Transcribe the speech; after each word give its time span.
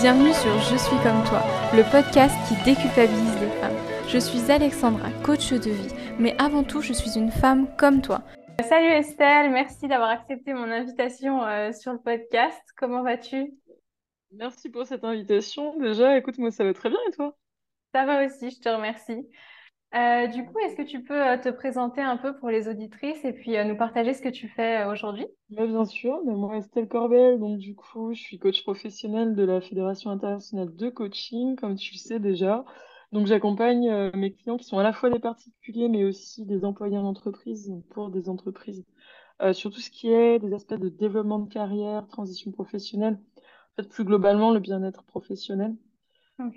Bienvenue 0.00 0.32
sur 0.32 0.56
Je 0.60 0.76
suis 0.76 0.96
comme 1.02 1.24
toi, 1.24 1.42
le 1.74 1.82
podcast 1.90 2.36
qui 2.46 2.54
déculpabilise 2.62 3.40
les 3.40 3.50
femmes. 3.60 3.74
Je 4.06 4.18
suis 4.18 4.48
Alexandra, 4.48 5.10
coach 5.24 5.52
de 5.52 5.70
vie, 5.70 5.94
mais 6.20 6.36
avant 6.38 6.62
tout, 6.62 6.80
je 6.80 6.92
suis 6.92 7.18
une 7.18 7.32
femme 7.32 7.66
comme 7.76 8.00
toi. 8.00 8.22
Salut 8.68 8.86
Estelle, 8.86 9.50
merci 9.50 9.88
d'avoir 9.88 10.10
accepté 10.10 10.54
mon 10.54 10.70
invitation 10.70 11.42
euh, 11.42 11.72
sur 11.72 11.92
le 11.92 11.98
podcast. 11.98 12.62
Comment 12.76 13.02
vas-tu? 13.02 13.52
Merci 14.30 14.70
pour 14.70 14.86
cette 14.86 15.02
invitation. 15.02 15.76
Déjà, 15.80 16.16
écoute, 16.16 16.38
moi 16.38 16.52
ça 16.52 16.62
va 16.62 16.72
très 16.72 16.90
bien 16.90 17.00
et 17.08 17.12
toi? 17.16 17.36
Ça 17.92 18.04
va 18.04 18.24
aussi, 18.24 18.50
je 18.50 18.60
te 18.60 18.68
remercie. 18.68 19.26
Euh, 19.94 20.26
du 20.28 20.44
coup, 20.44 20.58
est-ce 20.60 20.76
que 20.76 20.82
tu 20.82 21.02
peux 21.02 21.28
euh, 21.32 21.38
te 21.38 21.48
présenter 21.48 22.00
un 22.02 22.16
peu 22.16 22.36
pour 22.38 22.50
les 22.50 22.68
auditrices 22.68 23.24
et 23.24 23.32
puis 23.32 23.52
nous 23.64 23.76
partager 23.76 24.14
ce 24.14 24.22
que 24.22 24.28
tu 24.28 24.48
fais 24.48 24.84
aujourd'hui? 24.84 25.26
Bien 25.50 25.84
sûr, 25.86 26.20
mais 26.26 26.34
moi 26.34 26.58
Estelle 26.58 26.88
Corbel, 26.88 27.38
donc 27.40 27.58
du 27.58 27.74
coup 27.74 28.12
je 28.12 28.20
suis 28.20 28.38
coach 28.38 28.62
professionnel 28.62 29.34
de 29.34 29.42
la 29.44 29.62
Fédération 29.62 30.10
internationale 30.10 30.74
de 30.76 30.90
coaching, 30.90 31.56
comme 31.56 31.76
tu 31.76 31.94
le 31.94 31.98
sais 31.98 32.20
déjà. 32.20 32.64
Donc 33.12 33.26
j'accompagne 33.26 33.88
euh, 33.88 34.10
mes 34.14 34.32
clients 34.32 34.58
qui 34.58 34.64
sont 34.64 34.78
à 34.78 34.82
la 34.82 34.92
fois 34.92 35.08
des 35.08 35.18
particuliers 35.20 35.88
mais 35.88 36.04
aussi 36.04 36.44
des 36.44 36.64
employés 36.66 36.98
en 36.98 37.06
entreprise 37.06 37.72
pour 37.90 38.10
des 38.10 38.28
entreprises 38.28 38.84
euh, 39.42 39.54
sur 39.54 39.70
tout 39.70 39.80
ce 39.80 39.90
qui 39.90 40.10
est 40.12 40.38
des 40.38 40.52
aspects 40.54 40.74
de 40.74 40.88
développement 40.90 41.38
de 41.38 41.48
carrière, 41.52 42.06
transition 42.08 42.50
professionnelle, 42.52 43.18
en 43.78 43.82
fait 43.82 43.88
plus 43.88 44.04
globalement 44.04 44.52
le 44.52 44.60
bien-être 44.60 45.04
professionnel. 45.04 45.76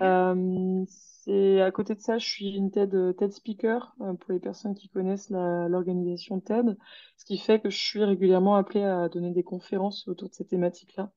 Euh, 0.00 0.84
c'est 0.86 1.60
à 1.60 1.70
côté 1.70 1.94
de 1.94 2.00
ça, 2.00 2.18
je 2.18 2.28
suis 2.28 2.50
une 2.56 2.70
TED, 2.70 3.16
TED 3.16 3.32
speaker 3.32 3.94
pour 3.98 4.32
les 4.32 4.40
personnes 4.40 4.74
qui 4.74 4.88
connaissent 4.88 5.30
l'organisation 5.30 6.40
TED, 6.40 6.76
ce 7.16 7.24
qui 7.24 7.38
fait 7.38 7.60
que 7.60 7.70
je 7.70 7.78
suis 7.78 8.04
régulièrement 8.04 8.56
appelée 8.56 8.84
à 8.84 9.08
donner 9.08 9.32
des 9.32 9.42
conférences 9.42 10.06
autour 10.08 10.28
de 10.28 10.34
ces 10.34 10.46
thématiques-là 10.46 11.10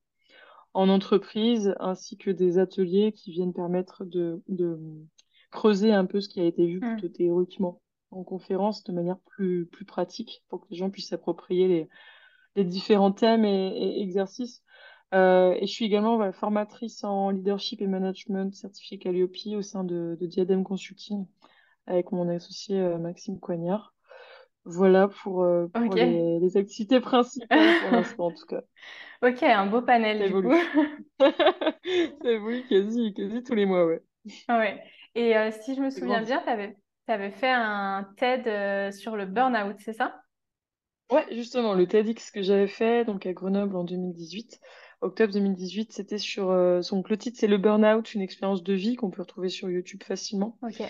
en 0.76 0.90
entreprise, 0.90 1.74
ainsi 1.80 2.18
que 2.18 2.30
des 2.30 2.58
ateliers 2.58 3.14
qui 3.14 3.32
viennent 3.32 3.54
permettre 3.54 4.04
de, 4.04 4.44
de 4.50 4.78
creuser 5.50 5.94
un 5.94 6.06
peu 6.06 6.20
ce 6.20 6.28
qui 6.28 6.42
a 6.42 6.44
été 6.44 6.68
vu 6.68 6.82
plutôt 6.82 7.08
mmh. 7.08 7.14
théoriquement 7.14 7.82
en 8.12 8.26
conférence 8.26 8.84
de 8.84 8.92
manière 8.92 9.18
plus, 9.20 9.68
plus 9.68 9.86
pratique 9.86 10.44
pour 10.50 10.60
que 10.60 10.68
les 10.70 10.76
gens 10.76 10.90
puissent 10.90 11.10
s'approprier 11.10 11.70
les, 11.70 11.90
les, 12.58 12.66
différents 12.66 13.14
thèmes 13.14 13.46
et, 13.46 14.02
exercices. 14.02 14.64
Euh, 15.16 15.56
et 15.60 15.66
je 15.66 15.72
suis 15.72 15.86
également 15.86 16.32
formatrice 16.34 17.04
en 17.06 17.30
leadership 17.30 17.82
et 17.82 17.88
management 17.88 18.54
certifiée 18.54 19.00
Calliope 19.00 19.36
au 19.56 19.62
sein 19.62 19.86
de, 19.86 20.18
de 20.20 20.28
Diadem 20.28 20.64
Consulting 20.64 21.26
avec 21.88 22.12
mon 22.12 22.28
associé 22.28 22.80
euh, 22.80 22.98
Maxime 22.98 23.40
Coignard. 23.40 23.94
Voilà 24.66 25.08
pour, 25.08 25.44
euh, 25.44 25.68
pour 25.68 25.94
les, 25.94 26.40
les, 26.40 26.58
activités 26.58 27.00
principales 27.00 27.80
pour 27.82 27.92
l'instant 27.92 28.26
en 28.28 28.32
tout 28.32 28.46
cas. 28.46 28.62
Ok, 29.22 29.42
un 29.44 29.66
beau 29.66 29.82
panel 29.82 30.28
du 30.28 30.34
coup. 30.34 30.54
Ça 31.20 32.30
évolue 32.30 32.64
quasi, 32.70 33.14
quasi 33.14 33.44
tous 33.44 33.56
les 33.56 33.66
mois, 33.66 33.86
ouais. 33.86 34.02
Ouais. 34.50 34.84
Et 35.16 35.34
si 35.62 35.74
je 35.74 35.82
me 35.82 35.90
souviens 35.90 36.22
bien, 36.22 36.42
tu 36.42 36.50
avais, 36.50 36.76
avais, 37.08 37.32
fait 37.32 37.50
un 37.50 38.08
TED 38.18 38.92
sur 38.94 39.16
le 39.16 39.26
burn-out, 39.26 39.78
c'est 39.80 39.94
ça? 39.94 40.20
Ouais, 41.10 41.26
justement, 41.32 41.74
le 41.74 41.88
TEDx 41.88 42.30
que 42.30 42.42
j'avais 42.42 42.68
fait 42.68 43.06
donc 43.06 43.26
à 43.26 43.34
Grenoble 43.34 43.78
en 43.78 43.86
2018, 43.86 44.60
octobre 45.02 45.34
2018, 45.34 45.92
c'était 45.94 46.18
sur 46.18 46.50
euh, 46.50 46.82
son 46.82 47.04
le 47.08 47.18
titre, 47.18 47.38
c'est 47.40 47.48
le 47.48 47.58
burn-out, 47.58 48.14
une 48.14 48.22
expérience 48.22 48.64
de 48.64 48.74
vie 48.74 48.96
qu'on 48.96 49.12
peut 49.12 49.22
retrouver 49.22 49.50
sur 49.50 49.70
YouTube 49.70 50.04
facilement. 50.04 50.58
Ok. 50.62 50.82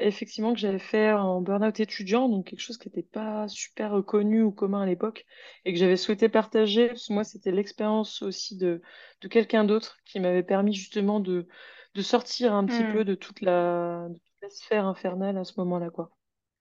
effectivement, 0.00 0.54
que 0.54 0.58
j'avais 0.58 0.78
fait 0.78 1.12
en 1.12 1.40
burn-out 1.40 1.78
étudiant, 1.78 2.28
donc 2.28 2.46
quelque 2.46 2.60
chose 2.60 2.78
qui 2.78 2.88
n'était 2.88 3.02
pas 3.02 3.46
super 3.48 4.02
connu 4.04 4.42
ou 4.42 4.50
commun 4.50 4.82
à 4.82 4.86
l'époque, 4.86 5.26
et 5.64 5.72
que 5.72 5.78
j'avais 5.78 5.96
souhaité 5.96 6.28
partager, 6.28 6.88
parce 6.88 7.08
que 7.08 7.12
moi, 7.12 7.24
c'était 7.24 7.52
l'expérience 7.52 8.22
aussi 8.22 8.56
de, 8.56 8.80
de 9.20 9.28
quelqu'un 9.28 9.64
d'autre 9.64 9.98
qui 10.04 10.20
m'avait 10.20 10.42
permis 10.42 10.72
justement 10.72 11.20
de, 11.20 11.46
de 11.94 12.02
sortir 12.02 12.54
un 12.54 12.64
petit 12.64 12.84
hmm. 12.84 12.92
peu 12.92 13.04
de 13.04 13.14
toute, 13.14 13.40
la, 13.42 14.08
sphère 14.48 14.86
infernale 14.86 15.38
à 15.38 15.44
ce 15.44 15.54
moment-là, 15.58 15.90
quoi. 15.90 16.10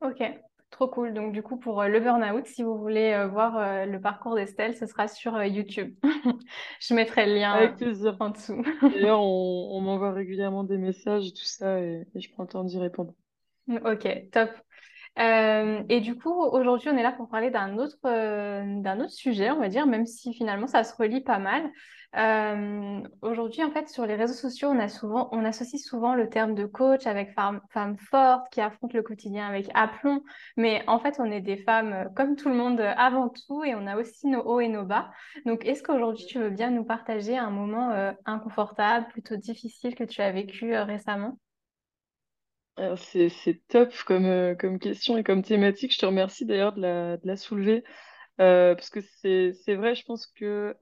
Ok, 0.01 0.21
trop 0.71 0.87
cool. 0.87 1.13
Donc 1.13 1.33
du 1.33 1.43
coup, 1.43 1.57
pour 1.57 1.81
euh, 1.81 1.87
le 1.87 1.99
burn-out, 1.99 2.45
si 2.47 2.63
vous 2.63 2.77
voulez 2.77 3.11
euh, 3.11 3.27
voir 3.27 3.57
euh, 3.57 3.85
le 3.85 4.01
parcours 4.01 4.35
d'Estelle, 4.35 4.75
ce 4.75 4.87
sera 4.87 5.07
sur 5.07 5.41
YouTube. 5.43 5.93
Je 6.79 6.93
mettrai 6.93 7.27
le 7.27 7.35
lien 7.35 7.51
Avec 7.51 7.75
plaisir. 7.75 8.15
en 8.19 8.29
dessous. 8.29 8.63
D'ailleurs, 8.81 9.21
on, 9.21 9.79
m'envoie 9.81 10.11
régulièrement 10.11 10.63
des 10.63 10.77
messages 10.77 11.27
et 11.27 11.31
tout 11.31 11.45
ça, 11.45 11.79
et, 11.79 12.07
je 12.15 12.31
prends 12.31 12.43
le 12.43 12.49
temps 12.49 12.63
d'y 12.63 12.79
répondre. 12.79 13.13
Ok, 13.85 14.07
top. 14.31 14.49
et 15.17 16.01
du 16.01 16.17
coup, 16.17 16.33
aujourd'hui, 16.33 16.89
on 16.89 16.97
est 16.97 17.03
là 17.03 17.11
pour 17.11 17.29
parler 17.29 17.51
d'un 17.51 17.77
autre, 17.77 17.99
d'un 18.03 18.99
autre 18.99 19.11
sujet, 19.11 19.51
on 19.51 19.59
va 19.59 19.69
dire, 19.69 19.85
même 19.85 20.05
si 20.05 20.33
finalement 20.33 20.67
ça 20.67 20.83
se 20.83 20.95
relie 20.95 21.21
pas 21.21 21.39
mal. 21.39 21.71
Euh, 22.17 23.01
aujourd'hui, 23.21 23.63
en 23.63 23.71
fait, 23.71 23.87
sur 23.87 24.05
les 24.05 24.15
réseaux 24.15 24.33
sociaux, 24.33 24.69
on, 24.69 25.45
associe 25.45 25.81
souvent 25.81 26.13
le 26.13 26.29
terme 26.29 26.55
de 26.55 26.65
coach 26.65 27.07
avec 27.07 27.31
femme, 27.33 27.61
femme 27.69 27.97
forte 27.97 28.51
qui 28.51 28.59
affronte 28.59 28.93
le 28.93 29.01
quotidien 29.01 29.47
avec 29.47 29.69
aplomb. 29.73 30.21
Mais 30.57 30.83
en 30.87 30.99
fait, 30.99 31.15
on 31.19 31.31
est 31.31 31.39
des 31.39 31.57
femmes 31.57 31.93
euh, 31.93 32.09
comme 32.13 32.35
tout 32.35 32.49
le 32.49 32.55
monde 32.55 32.81
euh, 32.81 32.93
avant 32.97 33.29
tout 33.29 33.63
et 33.63 33.75
on 33.75 33.87
a 33.87 33.95
aussi 33.95 34.27
nos 34.27 34.41
hauts 34.41 34.59
et 34.59 34.67
nos 34.67 34.83
bas. 34.83 35.09
Donc, 35.45 35.65
est-ce 35.65 35.83
qu'aujourd'hui, 35.83 36.25
tu 36.25 36.39
veux 36.39 36.49
bien 36.49 36.69
nous 36.69 36.83
partager 36.83 37.37
un 37.37 37.49
moment 37.49 37.91
inconfortable, 38.25 39.07
plutôt 39.09 39.37
difficile 39.37 39.95
que 39.95 40.03
tu 40.03 40.21
as 40.21 40.31
vécu 40.31 40.75
récemment? 40.75 41.37
C'est 42.95 43.61
top 43.67 43.93
comme, 44.05 44.79
question 44.79 45.17
et 45.17 45.23
comme 45.23 45.43
thématique. 45.43 45.93
Je 45.93 45.99
te 45.99 46.05
remercie 46.05 46.45
d'ailleurs 46.45 46.73
de 46.73 47.19
la 47.23 47.37
soulever. 47.37 47.83
parce 48.37 48.89
que 48.89 48.99
c'est 49.01 49.75
vrai, 49.75 49.95
je 49.95 50.03
pense 50.03 50.27
que 50.27 50.75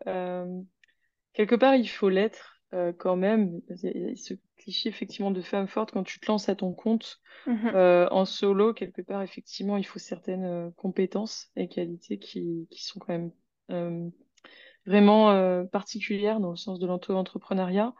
quelque 1.39 1.55
part, 1.55 1.75
il 1.75 1.87
faut 1.87 2.09
l'être 2.09 2.59
euh, 2.73 2.91
quand 2.91 3.15
même. 3.15 3.61
Il 3.69 4.09
y 4.09 4.11
a 4.11 4.15
ce 4.17 4.33
cliché 4.57 4.89
effectivement 4.89 5.31
de 5.31 5.41
femme 5.41 5.69
forte 5.69 5.91
quand 5.91 6.03
tu 6.03 6.19
te 6.19 6.29
lances 6.29 6.49
à 6.49 6.55
ton 6.55 6.73
compte 6.73 7.21
mmh 7.47 7.67
euh, 7.73 8.09
en 8.11 8.25
solo, 8.25 8.73
quelque 8.73 9.01
part, 9.01 9.21
effectivement, 9.21 9.77
il 9.77 9.85
faut 9.85 9.99
certaines 9.99 10.43
euh, 10.43 10.69
compétences 10.75 11.49
et 11.55 11.69
qualités 11.69 12.19
qui, 12.19 12.67
qui 12.69 12.83
sont 12.83 12.99
quand 12.99 13.13
même 13.13 14.11
vraiment 14.85 15.63
particulières 15.67 16.39
dans 16.39 16.49
le 16.49 16.57
sens 16.57 16.79
de 16.79 16.87
l'entrepreneuriat. 16.87 17.93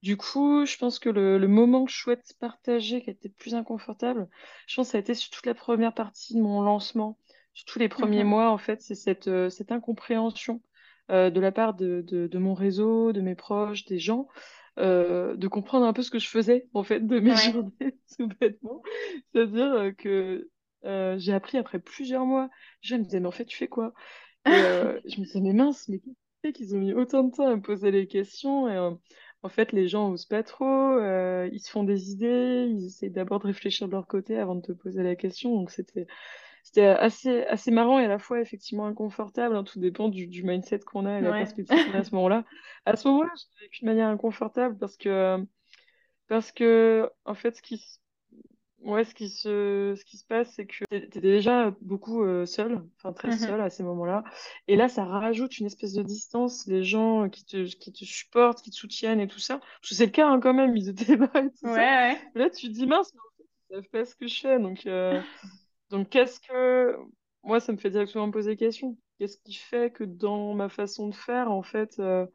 Du 0.00 0.16
coup, 0.16 0.64
je 0.64 0.78
pense 0.78 0.98
que 0.98 1.10
le, 1.10 1.38
le, 1.38 1.48
moment 1.48 1.84
que 1.84 1.90
je 1.90 1.98
souhaite 1.98 2.34
partager, 2.40 3.02
qui 3.02 3.10
a 3.10 3.12
été 3.12 3.28
plus 3.28 3.54
inconfortable, 3.54 4.28
je 4.68 4.76
pense 4.76 4.86
que 4.86 4.92
ça 4.92 4.98
a 4.98 5.00
été 5.00 5.14
sur 5.14 5.30
toute 5.30 5.44
la 5.44 5.54
première 5.54 5.92
partie 5.92 6.34
de 6.34 6.40
mon 6.40 6.62
lancement, 6.62 7.18
sur 7.52 7.66
tous 7.66 7.80
les 7.80 7.88
premiers 7.88 8.22
mmh 8.22 8.28
mois, 8.28 8.50
en 8.50 8.58
fait, 8.58 8.80
c'est 8.80 8.94
cette, 8.94 9.28
cette 9.50 9.72
incompréhension 9.72 10.62
euh, 11.10 11.30
de 11.30 11.40
la 11.40 11.52
part 11.52 11.74
de, 11.74 12.02
de, 12.02 12.38
mon 12.38 12.54
réseau, 12.54 13.12
de 13.12 13.20
mes 13.20 13.34
proches, 13.34 13.86
des 13.86 13.98
gens, 13.98 14.28
euh, 14.78 15.36
de 15.36 15.48
comprendre 15.48 15.86
un 15.86 15.92
peu 15.92 16.02
ce 16.02 16.10
que 16.10 16.18
je 16.18 16.28
faisais 16.28 16.68
en 16.74 16.82
fait 16.82 17.00
de 17.00 17.18
mes 17.18 17.34
journées 17.34 17.72
tout 18.16 18.28
bêtement. 18.40 18.82
C'est-à-dire 19.32 19.72
euh, 19.72 19.92
que 19.92 20.48
j'ai 21.18 21.32
appris 21.32 21.56
après 21.58 21.78
plusieurs 21.78 22.26
mois. 22.26 22.50
Je 22.82 22.96
me 22.96 23.04
disais, 23.04 23.20
mais 23.20 23.28
en 23.28 23.32
fait, 23.32 23.46
tu 23.46 23.56
fais 23.56 23.68
quoi? 23.68 23.94
Et 24.46 24.50
je 25.06 25.20
me 25.20 25.24
disais, 25.24 25.40
mais 25.40 25.54
mince, 25.54 25.88
mais 25.88 26.00
qui 26.00 26.14
qu'ils 26.52 26.74
ont 26.74 26.78
mis 26.78 26.92
autant 26.92 27.24
de 27.24 27.34
temps 27.34 27.46
à 27.46 27.56
me 27.56 27.62
poser 27.62 27.90
les 27.90 28.06
questions? 28.06 28.68
Et, 28.68 28.78
en 29.42 29.48
fait, 29.48 29.72
les 29.72 29.86
gens 29.86 30.10
osent 30.10 30.26
pas 30.26 30.42
trop, 30.42 30.98
ils 31.44 31.60
se 31.60 31.70
font 31.70 31.84
des 31.84 32.10
idées, 32.10 32.66
ils 32.70 32.86
essaient 32.86 33.10
d'abord 33.10 33.38
de 33.38 33.46
réfléchir 33.46 33.86
de 33.86 33.92
leur 33.92 34.06
côté 34.06 34.38
avant 34.38 34.54
de 34.56 34.62
te 34.62 34.72
poser 34.72 35.02
la 35.02 35.16
question. 35.16 35.54
Donc, 35.54 35.70
c'était 35.70 36.06
c'était 36.62 36.86
assez, 36.86 37.44
assez 37.44 37.70
marrant 37.70 37.98
et 37.98 38.04
à 38.04 38.08
la 38.08 38.18
fois 38.18 38.40
effectivement 38.40 38.86
inconfortable. 38.86 39.56
Hein, 39.56 39.64
tout 39.64 39.80
dépend 39.80 40.08
du, 40.08 40.26
du 40.26 40.42
mindset 40.42 40.80
qu'on 40.80 41.06
a 41.06 41.18
et 41.18 41.20
la 41.20 41.32
perspective 41.32 41.76
qu'on 41.86 41.94
a 41.94 42.00
à 42.00 42.04
ce 42.04 42.14
moment-là. 42.14 42.44
À 42.84 42.96
ce 42.96 43.08
moment-là, 43.08 43.30
je 43.36 43.64
vécu 43.64 43.84
de 43.84 43.86
manière 43.86 44.08
inconfortable 44.08 44.76
parce 44.78 44.96
que, 44.96 45.44
parce 46.28 46.52
que 46.52 47.10
en 47.24 47.34
fait, 47.34 47.56
ce 47.56 47.62
qui, 47.62 47.82
ouais, 48.80 49.04
ce 49.04 49.14
qui, 49.14 49.28
se, 49.28 49.94
ce 49.96 50.04
qui 50.04 50.16
se 50.16 50.24
passe, 50.24 50.52
c'est 50.54 50.66
que 50.66 50.72
tu 50.72 50.84
étais 50.90 51.20
déjà 51.20 51.74
beaucoup 51.80 52.22
euh, 52.22 52.46
seul, 52.46 52.82
enfin 52.96 53.12
très 53.12 53.28
mmh 53.28 53.38
seul 53.38 53.60
à 53.60 53.70
ces 53.70 53.82
moments-là. 53.82 54.24
Et 54.66 54.76
là, 54.76 54.88
ça 54.88 55.04
rajoute 55.04 55.58
une 55.58 55.66
espèce 55.66 55.92
de 55.92 56.02
distance, 56.02 56.66
les 56.66 56.84
gens 56.84 57.28
qui 57.28 57.44
te, 57.44 57.64
qui 57.64 57.92
te 57.92 58.04
supportent, 58.04 58.62
qui 58.62 58.70
te 58.70 58.76
soutiennent 58.76 59.20
et 59.20 59.28
tout 59.28 59.40
ça. 59.40 59.58
Parce 59.58 59.90
que 59.90 59.94
c'est 59.94 60.06
le 60.06 60.12
cas 60.12 60.28
hein, 60.28 60.40
quand 60.40 60.54
même, 60.54 60.76
ils 60.76 60.88
étaient 60.88 61.16
là 61.16 61.30
et 61.34 61.50
tout 61.50 61.56
ça. 61.62 62.14
Là, 62.34 62.50
tu 62.50 62.68
te 62.68 62.72
dis 62.72 62.86
mince, 62.86 63.12
mais 63.14 63.20
en 63.20 63.36
fait, 63.36 63.44
ils 63.44 63.74
savent 63.74 63.90
pas 63.90 64.04
ce 64.04 64.14
que 64.14 64.26
je 64.26 64.40
fais. 64.40 64.58
Donc. 64.58 64.86
Euh, 64.86 65.20
donc, 65.90 66.10
qu'est-ce 66.10 66.40
que. 66.40 66.96
Moi, 67.44 67.60
ça 67.60 67.72
me 67.72 67.78
fait 67.78 67.90
directement 67.90 68.26
me 68.26 68.32
poser 68.32 68.50
des 68.50 68.56
questions. 68.56 68.96
Qu'est-ce 69.18 69.38
qui 69.38 69.54
fait 69.54 69.92
que 69.92 70.04
dans 70.04 70.54
ma 70.54 70.68
façon 70.68 71.08
de 71.08 71.14
faire, 71.14 71.50
en 71.50 71.62
fait, 71.62 71.98
euh, 71.98 72.26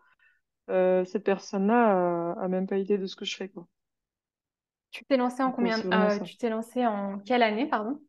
euh, 0.69 1.05
cette 1.05 1.23
personne-là 1.23 2.33
a, 2.33 2.47
même 2.47 2.67
pas 2.67 2.77
idée 2.77 2.97
de 2.97 3.05
ce 3.05 3.15
que 3.15 3.25
je 3.25 3.35
fais, 3.35 3.49
quoi? 3.49 3.67
Tu 4.91 5.05
t'es 5.05 5.17
lancé 5.17 5.41
en 5.43 5.51
combien 5.51 5.79
euh, 5.79 6.19
Tu 6.19 6.37
t'es 6.37 6.49
lancé 6.49 6.85
en 6.85 7.19
quelle 7.19 7.41
année, 7.41 7.67
pardon? 7.67 7.99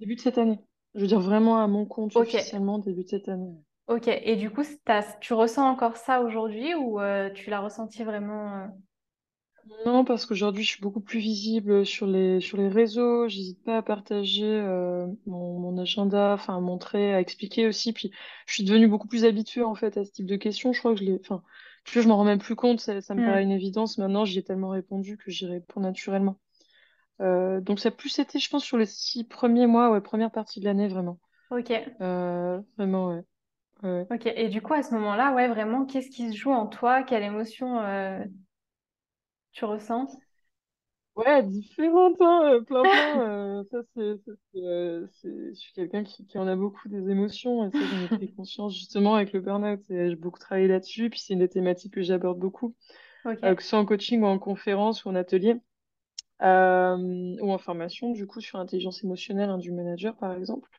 Début 0.00 0.16
de 0.16 0.20
cette 0.20 0.38
année. 0.38 0.58
Je 0.94 1.00
veux 1.00 1.06
dire 1.06 1.20
vraiment 1.20 1.62
à 1.62 1.66
mon 1.66 1.86
compte 1.86 2.14
officiellement 2.16 2.78
début 2.78 3.04
de 3.04 3.08
cette 3.08 3.28
année. 3.28 3.54
Ok, 3.86 4.08
et 4.08 4.36
du 4.36 4.50
coup, 4.50 4.62
tu 5.20 5.34
ressens 5.34 5.68
encore 5.68 5.96
ça 5.96 6.20
aujourd'hui 6.22 6.74
ou 6.74 7.00
tu 7.34 7.50
l'as 7.50 7.60
ressenti 7.60 8.02
vraiment 8.02 8.68
non, 9.86 10.04
parce 10.04 10.26
qu'aujourd'hui, 10.26 10.64
je 10.64 10.70
suis 10.70 10.80
beaucoup 10.80 11.00
plus 11.00 11.20
visible 11.20 11.86
sur 11.86 12.06
les, 12.06 12.40
sur 12.40 12.56
les 12.58 12.68
réseaux. 12.68 13.28
J'hésite 13.28 13.62
pas 13.62 13.78
à 13.78 13.82
partager 13.82 14.44
euh, 14.44 15.06
mon, 15.26 15.58
mon 15.60 15.78
agenda, 15.78 16.34
enfin, 16.34 16.56
à 16.56 16.60
montrer, 16.60 17.14
à 17.14 17.20
expliquer 17.20 17.66
aussi. 17.66 17.92
Puis, 17.92 18.10
je 18.46 18.54
suis 18.54 18.64
devenue 18.64 18.88
beaucoup 18.88 19.08
plus 19.08 19.24
habituée, 19.24 19.62
en 19.62 19.74
fait, 19.74 19.96
à 19.96 20.04
ce 20.04 20.10
type 20.12 20.26
de 20.26 20.36
questions. 20.36 20.72
Je 20.72 20.78
crois 20.80 20.94
que 20.94 21.00
je 21.00 21.04
l'ai, 21.04 21.18
enfin, 21.20 21.42
Puis 21.84 22.02
je 22.02 22.08
m'en 22.08 22.16
rends 22.16 22.24
même 22.24 22.38
plus 22.40 22.56
compte, 22.56 22.80
ça, 22.80 23.00
ça 23.00 23.14
me 23.14 23.22
paraît 23.22 23.42
Hmm. 23.42 23.44
une 23.44 23.52
évidence. 23.52 23.98
Maintenant, 23.98 24.24
j'y 24.24 24.38
ai 24.40 24.42
tellement 24.44 24.70
répondu 24.70 25.16
que 25.16 25.30
j'y 25.30 25.46
réponds 25.46 25.80
naturellement. 25.80 26.38
Euh, 27.20 27.60
donc 27.60 27.80
ça 27.80 27.88
a 27.90 27.92
plus 27.92 28.18
été, 28.20 28.38
je 28.40 28.50
pense, 28.50 28.64
sur 28.64 28.78
les 28.78 28.86
six 28.86 29.24
premiers 29.24 29.66
mois, 29.68 29.90
ouais, 29.92 30.00
première 30.02 30.32
partie 30.32 30.60
de 30.60 30.66
l'année, 30.66 30.88
vraiment. 30.88 31.20
Ok, 31.50 31.70
Euh, 32.02 32.60
vraiment, 32.78 33.08
ouais. 33.10 33.24
Ouais, 33.84 34.08
ok. 34.10 34.26
Et 34.26 34.48
du 34.48 34.62
coup, 34.62 34.74
à 34.74 34.82
ce 34.82 34.94
moment-là, 34.94 35.32
ouais, 35.34 35.48
vraiment, 35.48 35.84
qu'est-ce 35.86 36.10
qui 36.10 36.30
se 36.32 36.36
joue 36.36 36.52
en 36.52 36.66
toi? 36.66 37.02
Quelle 37.02 37.22
émotion 37.24 37.80
tu 39.52 39.64
ressens? 39.64 40.20
Ouais, 41.14 41.42
différentes, 41.42 42.16
hein, 42.22 42.54
euh, 42.54 42.60
plein, 42.62 42.86
plein. 42.88 43.20
euh, 43.60 43.64
ça, 43.70 43.78
c'est, 43.94 44.16
ça, 44.24 44.32
c'est, 44.52 44.60
euh, 44.62 45.06
c'est- 45.20 45.48
je 45.50 45.54
suis 45.60 45.72
quelqu'un 45.74 46.04
qui, 46.04 46.26
qui 46.26 46.38
en 46.38 46.46
a 46.46 46.56
beaucoup 46.56 46.88
des 46.88 47.10
émotions, 47.10 47.66
et 47.68 47.70
ça, 47.72 47.84
j'en 47.86 48.00
ai 48.00 48.08
pris 48.08 48.32
conscience 48.34 48.74
justement 48.74 49.14
avec 49.16 49.32
le 49.34 49.40
burn-out. 49.42 49.80
Et 49.90 50.08
j'ai 50.08 50.16
beaucoup 50.16 50.38
travaillé 50.38 50.68
là-dessus, 50.68 51.10
puis 51.10 51.20
c'est 51.20 51.34
une 51.34 51.40
des 51.40 51.48
thématiques 51.50 51.92
que 51.94 52.00
j'aborde 52.02 52.38
beaucoup, 52.38 52.74
euh, 53.44 53.54
que 53.56 53.62
ce 53.62 53.70
soit 53.70 53.80
en 53.80 53.86
coaching 53.86 54.22
ou 54.22 54.26
en 54.26 54.38
conférence 54.38 55.04
ou 55.04 55.10
en 55.10 55.16
atelier, 55.16 55.56
ou 56.40 57.52
en 57.52 57.58
formation, 57.58 58.12
du 58.12 58.26
coup, 58.26 58.40
sur 58.40 58.58
l'intelligence 58.58 59.04
émotionnelle 59.04 59.50
hein, 59.50 59.58
du 59.58 59.72
manager, 59.72 60.16
par 60.16 60.32
exemple. 60.34 60.70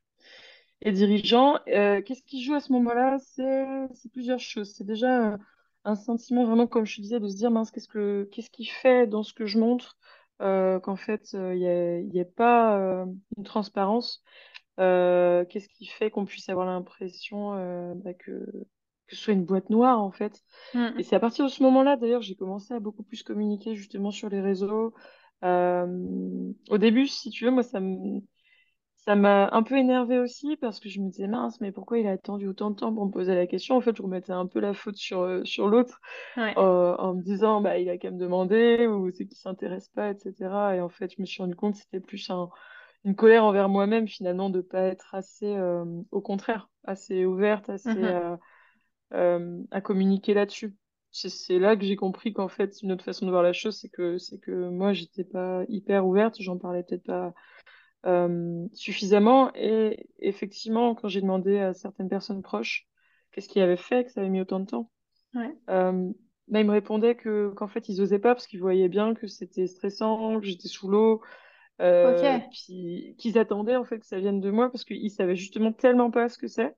et 0.82 0.92
dirigeant. 0.92 1.60
Qu'est-ce 1.66 2.24
qui 2.24 2.44
joue 2.44 2.54
à 2.56 2.60
ce 2.60 2.72
moment-là? 2.74 3.18
C'est 3.20 3.66
c'est 3.96 4.12
plusieurs 4.12 4.40
choses. 4.40 4.74
C'est 4.76 4.84
déjà 4.86 5.38
un 5.86 5.96
sentiment 5.96 6.46
vraiment, 6.46 6.68
comme 6.68 6.86
je 6.86 6.96
te 6.98 7.02
disais, 7.02 7.20
de 7.20 7.28
se 7.28 7.36
dire, 7.36 7.52
mince, 7.52 7.72
qu'est-ce 7.72 7.88
que, 7.88 8.30
qu'est-ce 8.32 8.50
qui 8.50 8.66
fait 8.66 9.08
dans 9.08 9.24
ce 9.24 9.34
que 9.34 9.46
je 9.46 9.60
montre 9.60 9.98
euh, 10.42 10.80
qu'en 10.80 10.96
fait, 10.96 11.34
il 11.34 12.10
n'y 12.12 12.20
a, 12.20 12.26
pas 12.26 12.78
euh, 12.78 13.06
une 13.38 13.44
transparence. 13.44 14.24
Euh, 14.80 15.46
qu'est-ce 15.46 15.70
qui 15.70 15.86
fait 15.86 16.10
qu'on 16.10 16.26
puisse 16.26 16.50
avoir 16.50 16.66
l'impression 16.66 17.54
euh, 17.56 17.94
bah, 17.96 18.14
que, 18.14 18.46
que 19.08 19.16
ce 19.16 19.22
soit 19.22 19.34
une 19.34 19.46
boîte 19.46 19.70
noire, 19.70 20.02
en 20.02 20.12
fait. 20.12 20.44
Et 20.98 21.04
Hmm. 21.04 21.04
c'est 21.04 21.16
à 21.16 21.20
partir 21.20 21.46
de 21.46 21.50
ce 21.52 21.64
moment-là, 21.64 21.98
d'ailleurs, 21.98 22.22
j'ai 22.22 22.36
commencé 22.36 22.74
à 22.74 22.80
beaucoup 22.80 23.04
plus 23.04 23.24
communiquer 23.24 23.76
justement 23.76 24.12
sur 24.12 24.30
les 24.30 24.42
réseaux. 24.42 24.94
Euh, 25.44 25.88
au 26.70 26.78
début, 26.78 27.08
si 27.08 27.30
tu 27.30 27.46
veux, 27.46 27.52
moi, 27.52 27.64
ça 27.64 27.80
me, 27.80 28.22
ça 29.06 29.16
m'a 29.16 29.50
un 29.52 29.64
peu 29.64 29.78
énervé 29.78 30.20
aussi 30.20 30.56
parce 30.58 30.80
que 30.80 30.90
je 30.90 31.00
me 31.02 31.10
disais, 31.10 31.28
mince, 31.28 31.60
mais 31.62 31.72
pourquoi 31.72 32.00
il 32.00 32.08
a 32.08 32.12
attendu 32.12 32.48
autant 32.48 32.72
de 32.72 32.76
temps 32.76 32.94
pour 32.94 33.06
me 33.06 33.12
poser 33.12 33.36
la 33.36 33.48
question? 33.48 33.76
En 33.76 33.82
fait, 33.82 33.96
je 33.96 34.02
remettais 34.02 34.32
un 34.32 34.48
peu 34.48 34.60
la 34.60 34.74
faute 34.74 34.96
sur, 34.96 35.22
euh, 35.22 35.44
sur 35.46 35.68
l'autre 35.68 36.00
ouais, 36.38 36.58
euh, 36.58 36.96
en 36.98 37.16
me 37.16 37.22
disant, 37.24 37.62
bah, 37.62 37.80
il 37.80 37.90
a 37.90 37.98
qu'à 37.98 38.12
me 38.12 38.20
demander 38.20 38.88
ou 38.88 39.12
c'est 39.12 39.26
qu'il 39.28 39.38
s'intéresse 39.38 39.90
pas, 39.90 40.12
etc. 40.12 40.76
Et 40.76 40.82
en 40.82 40.90
fait, 40.90 41.12
je 41.16 41.22
me 41.22 41.26
suis 41.26 41.42
rendu 41.44 41.56
compte 41.56 41.74
que 41.76 41.80
c'était 41.82 42.00
plus 42.02 42.30
un- 42.30 42.50
une 43.06 43.16
colère 43.16 43.46
envers 43.46 43.70
moi-même 43.70 44.08
finalement 44.08 44.50
de 44.50 44.62
pas 44.62 44.82
être 44.84 45.16
assez, 45.16 45.48
euh, 45.56 45.86
au 46.12 46.22
contraire, 46.22 46.70
assez 46.86 47.26
ouverte, 47.26 47.70
assez 47.70 48.12
euh, 49.14 49.62
à 49.72 49.82
communiquer 49.82 50.34
là-dessus. 50.34 50.76
C'est 51.12 51.30
c'est 51.30 51.60
là 51.60 51.76
que 51.76 51.84
j'ai 51.86 51.96
compris 51.96 52.34
qu'en 52.34 52.48
fait, 52.48 52.82
une 52.82 52.92
autre 52.92 53.04
façon 53.06 53.26
de 53.26 53.32
voir 53.32 53.44
la 53.44 53.54
chose, 53.54 53.78
c'est 53.80 53.90
que, 53.90 54.18
c'est 54.18 54.40
que 54.40 54.70
moi, 54.70 54.94
j'étais 54.94 55.24
pas 55.24 55.64
hyper 55.70 56.08
ouverte, 56.08 56.38
j'en 56.40 56.58
parlais 56.58 56.84
peut-être 56.84 57.04
pas 57.04 57.34
euh, 58.06 58.68
suffisamment. 58.74 59.52
Et 59.56 60.08
effectivement, 60.20 60.96
quand 60.96 61.08
j'ai 61.08 61.22
demandé 61.22 61.60
à 61.60 61.74
certaines 61.74 62.10
personnes 62.10 62.42
proches 62.42 62.88
qu'est-ce 63.32 63.50
qui 63.50 63.60
avait 63.60 63.78
fait 63.78 64.06
que 64.06 64.12
ça 64.12 64.22
avait 64.22 64.30
mis 64.30 64.42
autant 64.42 64.60
de 64.60 64.66
temps, 64.66 64.92
ouais, 65.34 65.52
euh, 65.70 66.12
bah, 66.48 66.60
ils 66.60 66.66
me 66.66 66.72
répondaient 66.72 67.16
que 67.16 67.50
qu'en 67.56 67.68
fait 67.68 67.90
ils 67.90 68.02
osaient 68.02 68.20
pas 68.20 68.36
parce 68.36 68.48
qu'ils 68.48 68.60
voyaient 68.60 68.90
bien 68.90 69.14
que 69.16 69.28
c'était 69.28 69.68
stressant, 69.68 70.40
que 70.40 70.46
j'étais 70.46 70.68
sous 70.68 70.88
l'eau, 70.88 71.22
euh, 71.82 72.40
puis 72.52 73.16
qu'ils 73.18 73.38
attendaient 73.38 73.76
en 73.76 73.86
fait 73.86 74.00
que 74.00 74.06
ça 74.06 74.20
vienne 74.20 74.40
de 74.40 74.52
moi 74.52 74.70
parce 74.70 74.86
qu'ils 74.86 75.10
savaient 75.10 75.36
justement 75.36 75.74
tellement 75.74 76.12
pas 76.12 76.30
ce 76.30 76.38
que 76.38 76.48
c'est 76.48 76.76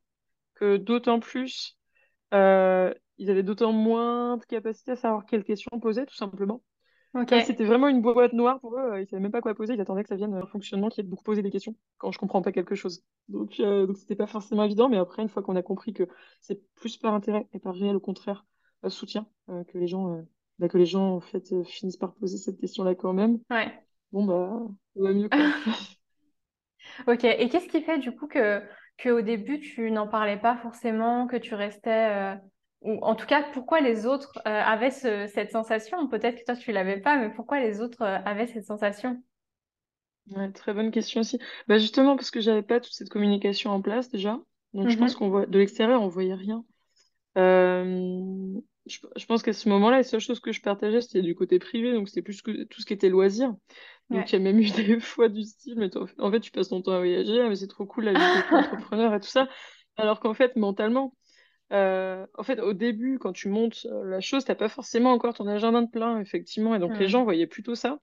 que 0.56 0.78
d'autant 0.78 1.20
plus 1.20 1.78
euh, 2.34 2.94
ils 3.18 3.30
avaient 3.30 3.44
d'autant 3.44 3.72
moins 3.72 4.38
de 4.38 4.46
capacité 4.46 4.92
à 4.92 4.96
savoir 4.96 5.26
quelles 5.26 5.44
questions 5.44 5.80
poser 5.80 6.06
tout 6.06 6.16
simplement. 6.16 6.62
C'était 7.46 7.66
vraiment 7.66 7.88
une 7.88 8.02
boîte 8.02 8.34
noire 8.34 8.60
pour 8.60 8.76
eux, 8.78 8.94
euh, 8.94 9.02
ils 9.02 9.08
savaient 9.08 9.22
même 9.22 9.32
pas 9.32 9.42
quoi 9.42 9.56
poser, 9.56 9.74
ils 9.74 9.82
attendaient 9.82 10.04
que 10.04 10.10
ça 10.10 10.16
vienne 10.16 10.34
un 10.34 10.46
fonctionnement 10.46 10.90
qui 10.90 11.02
est 11.02 11.04
de 11.04 11.10
beaucoup 11.10 11.24
poser 11.24 11.42
des 11.42 11.52
questions 11.52 11.76
quand 11.98 12.12
je 12.12 12.20
comprends 12.20 12.42
pas 12.42 12.52
quelque 12.52 12.76
chose. 12.76 13.04
Donc, 13.30 13.60
euh, 13.60 13.88
donc 13.88 13.98
c'était 13.98 14.16
pas 14.16 14.28
forcément 14.28 14.64
évident, 14.64 14.90
mais 14.90 14.98
après, 14.98 15.22
une 15.22 15.30
fois 15.30 15.42
qu'on 15.42 15.56
a 15.56 15.62
compris 15.62 15.94
que 15.94 16.04
c'est 16.42 16.62
plus 16.76 16.98
par 16.98 17.14
intérêt 17.14 17.48
et 17.54 17.60
par 17.60 17.76
réel, 17.76 17.96
au 17.96 18.00
contraire, 18.00 18.46
euh, 18.84 18.90
soutien, 18.90 19.28
euh, 19.50 19.64
que 19.64 19.78
les 19.78 19.88
gens, 19.88 20.14
euh, 20.14 20.22
bah, 20.60 20.68
que 20.68 20.78
les 20.78 20.86
gens 20.86 21.16
en 21.16 21.22
fait 21.22 21.52
euh, 21.52 21.64
finissent 21.64 21.98
par 21.98 22.14
poser 22.14 22.38
cette 22.38 22.60
question-là 22.60 22.96
quand 22.96 23.14
même, 23.14 23.40
ouais. 23.50 23.72
bon 24.12 24.26
bah, 24.26 24.62
ça 24.96 25.02
va 25.04 25.14
mieux 25.14 25.30
quoi. 25.30 25.40
Ok, 27.08 27.24
et 27.26 27.50
qu'est-ce 27.50 27.68
qui 27.68 27.82
fait 27.82 27.98
du 27.98 28.16
coup 28.16 28.28
que, 28.28 28.62
que 28.98 29.10
au 29.10 29.22
début 29.22 29.60
tu 29.60 29.92
n'en 29.92 30.08
parlais 30.08 30.38
pas 30.38 30.56
forcément, 30.58 31.28
que 31.28 31.36
tu 31.36 31.54
restais, 31.56 32.36
euh, 32.36 32.36
ou 32.82 33.00
en 33.04 33.16
tout 33.16 33.26
cas 33.28 33.44
pourquoi 33.54 33.82
les 33.82 34.06
autres 34.06 34.34
euh, 34.48 34.62
avaient 34.64 34.92
ce- 34.92 35.28
cette 35.28 35.52
sensation? 35.52 36.08
Peut-être 36.08 36.40
que 36.40 36.46
toi 36.46 36.56
tu 36.56 36.72
l'avais 36.72 37.00
pas, 37.02 37.18
mais 37.18 37.30
pourquoi 37.32 37.60
les 37.60 37.82
autres 37.82 38.02
euh, 38.04 38.20
avaient 38.26 38.48
cette 38.48 38.66
sensation? 38.66 39.22
Ouais, 40.32 40.52
très 40.52 40.74
bonne 40.74 40.90
question 40.92 41.22
aussi. 41.22 41.38
Bah 41.68 41.78
justement 41.78 42.16
parce 42.16 42.32
que 42.32 42.42
j'avais 42.42 42.64
pas 42.64 42.80
toute 42.80 42.94
cette 42.94 43.10
communication 43.10 43.70
en 43.72 43.82
place 43.82 44.10
déjà, 44.10 44.40
donc 44.74 44.90
je 44.90 44.98
pense 44.98 45.14
Mhm. 45.14 45.16
qu'on 45.16 45.30
voit 45.30 45.46
de 45.46 45.60
l'extérieur, 45.60 46.02
on 46.02 46.08
voyait 46.08 46.34
rien. 46.34 46.66
Euh, 47.38 48.60
je, 48.88 49.00
je 49.16 49.26
pense 49.28 49.44
qu'à 49.44 49.54
ce 49.54 49.70
moment-là, 49.70 49.98
la 49.98 50.04
seule 50.04 50.22
chose 50.22 50.40
que 50.42 50.52
je 50.54 50.62
partageais, 50.62 51.02
c'était 51.02 51.22
du 51.24 51.36
côté 51.36 51.60
privé, 51.60 51.94
donc 51.94 52.10
c'était 52.10 52.24
plus 52.24 52.42
que 52.42 52.64
tout 52.66 52.82
ce 52.82 52.86
qui 52.88 52.94
était 52.94 53.10
loisir. 53.10 53.56
Donc 54.12 54.32
il 54.32 54.36
y 54.36 54.38
a 54.38 54.42
même 54.42 54.60
eu 54.60 54.70
des 54.72 55.00
fois 55.02 55.30
du 55.30 55.44
style, 55.44 55.76
mais 55.78 55.90
en 55.98 56.32
fait, 56.32 56.42
tu 56.42 56.52
passes 56.52 56.70
ton 56.70 56.82
temps 56.82 56.94
à 56.94 57.00
voyager, 57.00 57.42
ah, 57.42 57.50
mais 57.50 57.56
c'est 57.58 57.68
trop 57.68 57.86
cool 57.88 58.06
la 58.06 58.16
vie 58.16 58.30
d'auto-entrepreneur 58.30 59.14
et 59.16 59.20
tout 59.22 59.28
ça. 59.30 59.50
Alors 59.98 60.20
qu'en 60.22 60.34
fait, 60.36 60.56
mentalement, 60.58 61.16
euh, 61.72 62.26
en 62.36 62.44
fait, 62.44 62.60
au 62.60 62.74
début, 62.74 63.18
quand 63.20 63.34
tu 63.34 63.50
montes 63.50 63.88
euh, 63.90 64.06
la 64.06 64.22
chose, 64.22 64.46
t'as 64.46 64.56
pas 64.56 64.70
forcément 64.70 65.12
encore 65.12 65.34
ton 65.34 65.48
agenda 65.48 65.82
de 65.82 65.90
plein, 65.90 66.20
effectivement, 66.20 66.76
et 66.76 66.80
donc 66.80 66.98
les 67.00 67.08
gens 67.08 67.24
voyaient 67.24 67.48
plutôt 67.48 67.76
ça. 67.76 68.00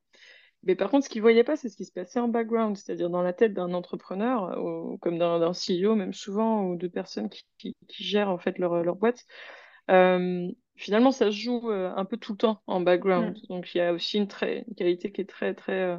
Mais 0.64 0.76
par 0.76 0.90
contre, 0.90 1.04
ce 1.04 1.10
qu'ils 1.10 1.22
voyaient 1.22 1.44
pas, 1.44 1.56
c'est 1.56 1.68
ce 1.68 1.76
qui 1.76 1.84
se 1.84 1.92
passait 1.92 2.20
en 2.20 2.28
background, 2.28 2.76
c'est-à-dire 2.76 3.10
dans 3.10 3.22
la 3.22 3.32
tête 3.32 3.52
d'un 3.52 3.74
entrepreneur, 3.74 4.58
ou 4.62 4.96
comme 4.98 5.18
d'un 5.18 5.52
CEO, 5.52 5.96
même 5.96 6.12
souvent, 6.12 6.66
ou 6.66 6.76
de 6.76 6.86
personnes 6.86 7.28
qui, 7.28 7.44
qui, 7.58 7.76
qui 7.88 8.04
gèrent 8.04 8.30
en 8.30 8.38
fait 8.38 8.58
leur, 8.58 8.82
leur 8.82 8.96
boîte. 8.96 9.24
Euh, 9.90 10.48
finalement, 10.76 11.10
ça 11.10 11.26
se 11.26 11.36
joue 11.36 11.68
un 11.70 12.04
peu 12.04 12.16
tout 12.16 12.32
le 12.32 12.38
temps 12.38 12.62
en 12.66 12.80
background. 12.80 13.36
Hmm. 13.36 13.46
Donc, 13.48 13.74
il 13.74 13.78
y 13.78 13.80
a 13.80 13.92
aussi 13.92 14.18
une, 14.18 14.28
très, 14.28 14.64
une 14.68 14.74
qualité 14.76 15.10
qui 15.10 15.20
est 15.20 15.28
très, 15.28 15.54
très 15.54 15.80
euh, 15.80 15.98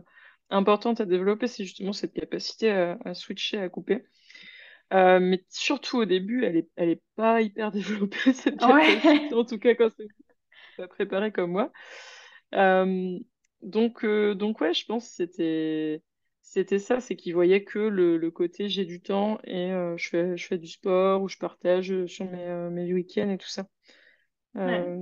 importante 0.50 1.02
à 1.02 1.06
développer, 1.06 1.48
c'est 1.48 1.66
justement 1.66 1.94
cette 1.94 2.14
capacité 2.14 2.72
à, 2.72 2.98
à 3.04 3.14
switcher, 3.14 3.58
à 3.58 3.68
couper. 3.68 4.06
Euh, 4.94 5.20
mais 5.20 5.44
surtout 5.50 5.98
au 6.00 6.06
début, 6.06 6.44
elle 6.46 6.58
est, 6.58 6.70
elle 6.76 6.90
est 6.90 7.02
pas 7.16 7.42
hyper 7.42 7.72
développée, 7.72 8.34
cette 8.34 8.60
capacité, 8.60 9.02
Ouais. 9.02 9.34
en 9.36 9.46
tout 9.46 9.60
cas 9.60 9.76
quand 9.76 9.90
c'est 9.98 10.08
pas 10.78 10.88
préparé 10.88 11.32
comme 11.32 11.52
moi. 11.52 11.72
Euh, 12.56 13.20
donc, 13.62 14.06
euh, 14.06 14.36
donc 14.36 14.62
ouais, 14.62 14.74
je 14.74 14.86
pense 14.86 15.08
que 15.10 15.16
c'était, 15.16 16.04
c'était 16.42 16.80
ça, 16.80 17.00
c'est 17.00 17.16
qu'ils 17.16 17.34
voyaient 17.34 17.64
que 17.64 17.80
le, 17.80 18.18
le 18.18 18.32
côté 18.32 18.70
j'ai 18.70 18.86
du 18.86 19.02
temps 19.02 19.40
et 19.46 19.72
euh, 19.72 19.98
je 19.98 20.10
fais, 20.10 20.38
je 20.38 20.48
fais 20.48 20.58
du 20.58 20.68
sport 20.68 21.22
ou 21.24 21.30
je 21.30 21.38
partage 21.38 22.06
sur 22.08 22.26
mes, 22.30 22.70
mes 22.72 22.94
week-ends 22.94 23.30
et 23.30 23.38
tout 23.38 23.50
ça. 23.50 23.68
Ouais. 24.56 24.94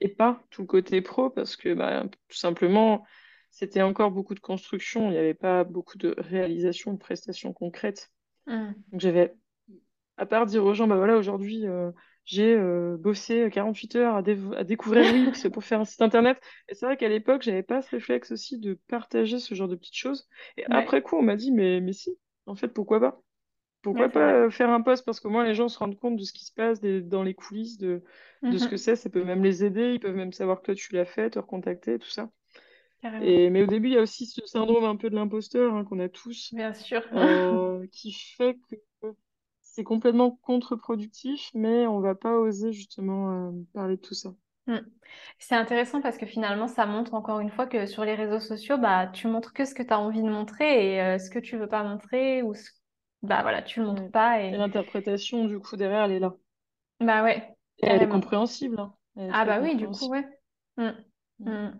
Et 0.00 0.08
pas 0.08 0.42
tout 0.50 0.62
le 0.62 0.66
côté 0.68 1.00
pro 1.02 1.30
parce 1.30 1.56
que 1.56 1.74
bah, 1.74 2.04
tout 2.28 2.36
simplement, 2.36 3.04
c'était 3.50 3.82
encore 3.82 4.10
beaucoup 4.10 4.34
de 4.34 4.40
construction, 4.40 5.08
il 5.08 5.12
n'y 5.12 5.18
avait 5.18 5.34
pas 5.34 5.64
beaucoup 5.64 5.98
de 5.98 6.14
réalisation, 6.18 6.92
de 6.92 6.98
prestations 6.98 7.52
concrètes. 7.52 8.10
Hmm. 8.46 8.82
Donc 8.92 9.00
j'avais, 9.00 9.34
à 10.18 10.26
part 10.26 10.46
dire 10.46 10.64
aux 10.64 10.74
gens, 10.74 10.86
bah 10.88 10.96
voilà, 10.96 11.16
aujourd'hui, 11.18 11.66
euh, 11.66 11.92
j'ai 12.24 12.54
euh, 12.56 12.96
bossé 12.98 13.50
48 13.52 13.96
heures 13.96 14.16
à, 14.16 14.22
dév- 14.22 14.54
à 14.56 14.64
découvrir 14.64 15.08
Wix 15.08 15.46
pour 15.52 15.64
faire 15.64 15.80
un 15.80 15.84
site 15.84 16.02
internet. 16.02 16.40
Et 16.68 16.74
c'est 16.74 16.86
vrai 16.86 16.96
qu'à 16.96 17.08
l'époque, 17.08 17.42
j'avais 17.42 17.62
pas 17.62 17.82
ce 17.82 17.90
réflexe 17.90 18.32
aussi 18.32 18.58
de 18.58 18.74
partager 18.88 19.38
ce 19.40 19.54
genre 19.54 19.68
de 19.68 19.76
petites 19.76 19.96
choses. 19.96 20.28
Et 20.56 20.66
Ouais. 20.66 20.72
après 20.72 21.02
coup, 21.02 21.16
on 21.18 21.22
m'a 21.22 21.36
dit, 21.36 21.52
mais, 21.52 21.80
mais 21.80 21.92
si, 21.92 22.10
en 22.46 22.56
fait, 22.56 22.68
pourquoi 22.68 23.00
pas? 23.00 23.22
Pourquoi 23.82 24.08
pas 24.10 24.34
euh, 24.46 24.50
faire 24.50 24.70
un 24.70 24.80
post? 24.82 25.04
Parce 25.04 25.20
qu'au 25.20 25.30
moins 25.30 25.44
les 25.44 25.54
gens 25.54 25.68
se 25.68 25.78
rendent 25.78 25.98
compte 25.98 26.16
de 26.16 26.24
ce 26.24 26.32
qui 26.32 26.44
se 26.44 26.52
passe 26.52 26.80
des- 26.80 27.02
dans 27.02 27.22
les 27.22 27.34
coulisses, 27.34 27.78
de, 27.78 28.02
de 28.50 28.58
ce 28.58 28.68
que 28.68 28.76
Mhm. 28.76 28.78
c'est. 28.78 28.96
Ça 28.96 29.10
peut 29.10 29.24
même 29.24 29.42
les 29.44 29.64
aider, 29.64 29.92
ils 29.94 30.00
peuvent 30.00 30.16
même 30.16 30.32
savoir 30.32 30.60
que 30.60 30.66
toi 30.66 30.74
tu 30.74 30.94
l'as 30.94 31.04
fait, 31.06 31.30
te 31.30 31.38
recontacter, 31.38 31.98
tout 31.98 32.10
ça. 32.10 32.30
Et, 33.20 33.50
mais 33.50 33.62
au 33.62 33.66
début, 33.66 33.88
il 33.88 33.94
y 33.94 33.98
a 33.98 34.02
aussi 34.02 34.26
ce 34.26 34.44
syndrome 34.46 34.84
un 34.84 34.96
peu 34.96 35.10
de 35.10 35.14
l'imposteur 35.14 35.74
hein, 35.74 35.84
qu'on 35.84 35.98
a 36.00 36.08
tous, 36.08 36.52
Bien 36.52 36.74
sûr. 36.74 37.02
euh, 37.12 37.86
qui 37.92 38.12
fait 38.12 38.56
que 38.68 38.76
c'est 39.62 39.84
complètement 39.84 40.32
contre-productif, 40.42 41.50
mais 41.54 41.86
on 41.86 42.00
va 42.00 42.14
pas 42.14 42.38
oser 42.38 42.72
justement 42.72 43.48
euh, 43.50 43.52
parler 43.74 43.96
de 43.96 44.02
tout 44.02 44.14
ça. 44.14 44.34
Hmm. 44.66 44.78
C'est 45.38 45.56
intéressant 45.56 46.00
parce 46.00 46.16
que 46.18 46.26
finalement, 46.26 46.68
ça 46.68 46.86
montre 46.86 47.14
encore 47.14 47.40
une 47.40 47.50
fois 47.50 47.66
que 47.66 47.86
sur 47.86 48.04
les 48.04 48.14
réseaux 48.14 48.38
sociaux, 48.40 48.78
bah, 48.78 49.08
tu 49.08 49.26
montres 49.26 49.52
que 49.52 49.64
ce 49.64 49.74
que 49.74 49.82
tu 49.82 49.92
as 49.92 49.98
envie 49.98 50.22
de 50.22 50.28
montrer 50.28 50.94
et 50.94 51.00
euh, 51.02 51.18
ce 51.18 51.30
que 51.30 51.40
tu 51.40 51.56
veux 51.56 51.68
pas 51.68 51.82
montrer 51.82 52.42
ou 52.42 52.54
ce... 52.54 52.70
bah 53.22 53.42
voilà, 53.42 53.62
tu 53.62 53.80
le 53.80 53.86
montres 53.86 54.10
pas 54.12 54.40
Et 54.40 54.52
et 54.52 54.56
l'interprétation, 54.56 55.46
du 55.46 55.58
coup, 55.58 55.76
derrière, 55.76 56.04
elle 56.04 56.12
est 56.12 56.20
là. 56.20 56.36
bah 57.00 57.22
ouais, 57.24 57.56
Et 57.82 57.86
elle 57.86 58.02
est 58.02 58.08
compréhensible, 58.08 58.78
hein. 58.80 58.94
Elle 59.16 59.24
est 59.24 59.32
Ah 59.34 59.44
bah 59.44 59.60
oui, 59.60 59.76
du 59.76 59.88
coup, 59.88 60.08
ouais. 60.08 60.24
Hmm. 60.76 60.92
Ouais, 61.40 61.70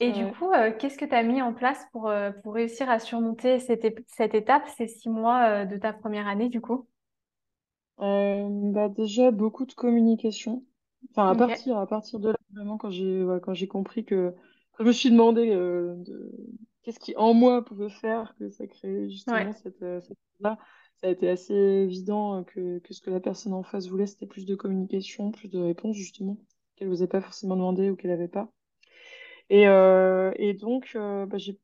Et 0.00 0.12
du 0.12 0.32
coup, 0.32 0.50
euh, 0.50 0.72
qu'est-ce 0.76 0.96
que 0.96 1.04
tu 1.04 1.14
as 1.14 1.22
mis 1.22 1.42
en 1.42 1.52
place 1.52 1.86
pour, 1.92 2.08
euh, 2.08 2.30
pour 2.42 2.54
réussir 2.54 2.88
à 2.88 2.98
surmonter 2.98 3.60
cette, 3.60 3.84
étape, 3.84 4.66
ces 4.76 4.88
six 4.88 5.10
mois, 5.10 5.44
euh, 5.44 5.64
de 5.66 5.76
ta 5.76 5.92
première 5.92 6.26
année, 6.26 6.48
du 6.48 6.60
coup? 6.60 6.88
Bah 7.98 8.88
déjà, 8.88 9.30
beaucoup 9.30 9.66
de 9.66 9.74
communication. 9.74 10.64
Enfin, 11.10 11.30
à 11.30 11.34
partir, 11.34 11.76
à 11.76 11.86
partir 11.86 12.18
de 12.18 12.30
là, 12.30 12.36
vraiment, 12.54 12.78
quand 12.78 12.90
j'ai 12.90 13.22
ouais, 13.22 13.40
quand 13.42 13.52
j'ai 13.52 13.68
compris 13.68 14.04
que. 14.04 14.34
Quand 14.72 14.84
je 14.84 14.88
me 14.88 14.92
suis 14.92 15.10
demandé 15.10 15.50
de... 15.50 16.32
qu'est-ce 16.82 16.98
qui 16.98 17.14
en 17.16 17.34
moi 17.34 17.62
pouvait 17.62 17.90
faire 17.90 18.34
que 18.38 18.48
ça 18.48 18.66
créait 18.66 19.10
justement 19.10 19.36
Ouais. 19.36 19.52
cette, 19.52 19.84
cette 20.00 20.16
là 20.40 20.56
ça 21.00 21.06
a 21.06 21.10
été 21.10 21.30
assez 21.30 21.54
évident 21.54 22.44
que, 22.44 22.78
que 22.78 22.92
ce 22.92 23.00
que 23.00 23.10
la 23.10 23.20
personne 23.20 23.54
en 23.54 23.62
face 23.62 23.88
voulait, 23.88 24.06
c'était 24.06 24.26
plus 24.26 24.44
de 24.44 24.54
communication, 24.54 25.30
plus 25.30 25.48
de 25.48 25.58
réponses, 25.58 25.96
justement, 25.96 26.36
qu'elle 26.76 26.88
n'osait 26.88 27.06
pas 27.06 27.22
forcément 27.22 27.56
demander 27.56 27.90
ou 27.90 27.96
qu'elle 27.96 28.10
n'avait 28.10 28.28
pas. 28.28 28.52
Et, 29.50 29.68
euh, 29.68 30.32
et 30.36 30.54
donc, 30.54 30.92
euh, 30.96 31.26
bah, 31.26 31.38
j'ai 31.38 31.58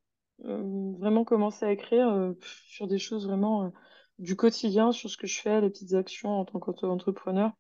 euh, 0.47 0.63
vraiment 0.99 1.25
commencé 1.25 1.67
à 1.67 1.73
écrire 1.73 2.09
euh, 2.11 2.35
sur 2.43 2.89
des 2.89 2.99
choses 2.99 3.27
vraiment 3.27 3.73
du 4.19 4.37
quotidien, 4.37 4.93
sur 4.93 5.11
ce 5.11 5.17
que 5.19 5.27
je 5.29 5.41
fais, 5.41 5.61
les 5.63 5.71
petites 5.71 5.95
actions 5.95 6.31
en 6.31 6.47
tant 6.47 6.61
qu'entrepreneur. 6.61 7.53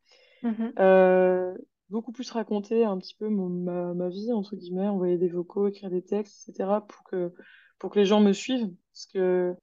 Euh, 0.79 1.57
beaucoup 1.91 2.13
plus 2.13 2.31
raconter 2.31 2.85
un 2.85 2.99
petit 2.99 3.15
peu 3.17 3.29
mon- 3.29 3.49
ma, 3.49 3.95
ma 3.95 4.09
vie, 4.09 4.33
entre 4.33 4.57
guillemets, 4.57 4.89
envoyer 4.89 5.19
des 5.19 5.29
vocaux, 5.29 5.69
écrire 5.69 5.91
des 5.91 6.03
textes, 6.03 6.49
etc., 6.49 6.87
pour 6.87 7.05
que, 7.05 7.33
pour 7.79 7.91
que 7.91 7.99
les 8.01 8.07
gens 8.07 8.21
me 8.21 8.33
suivent. 8.33 8.71
Parce 8.93 9.07
que 9.07 9.55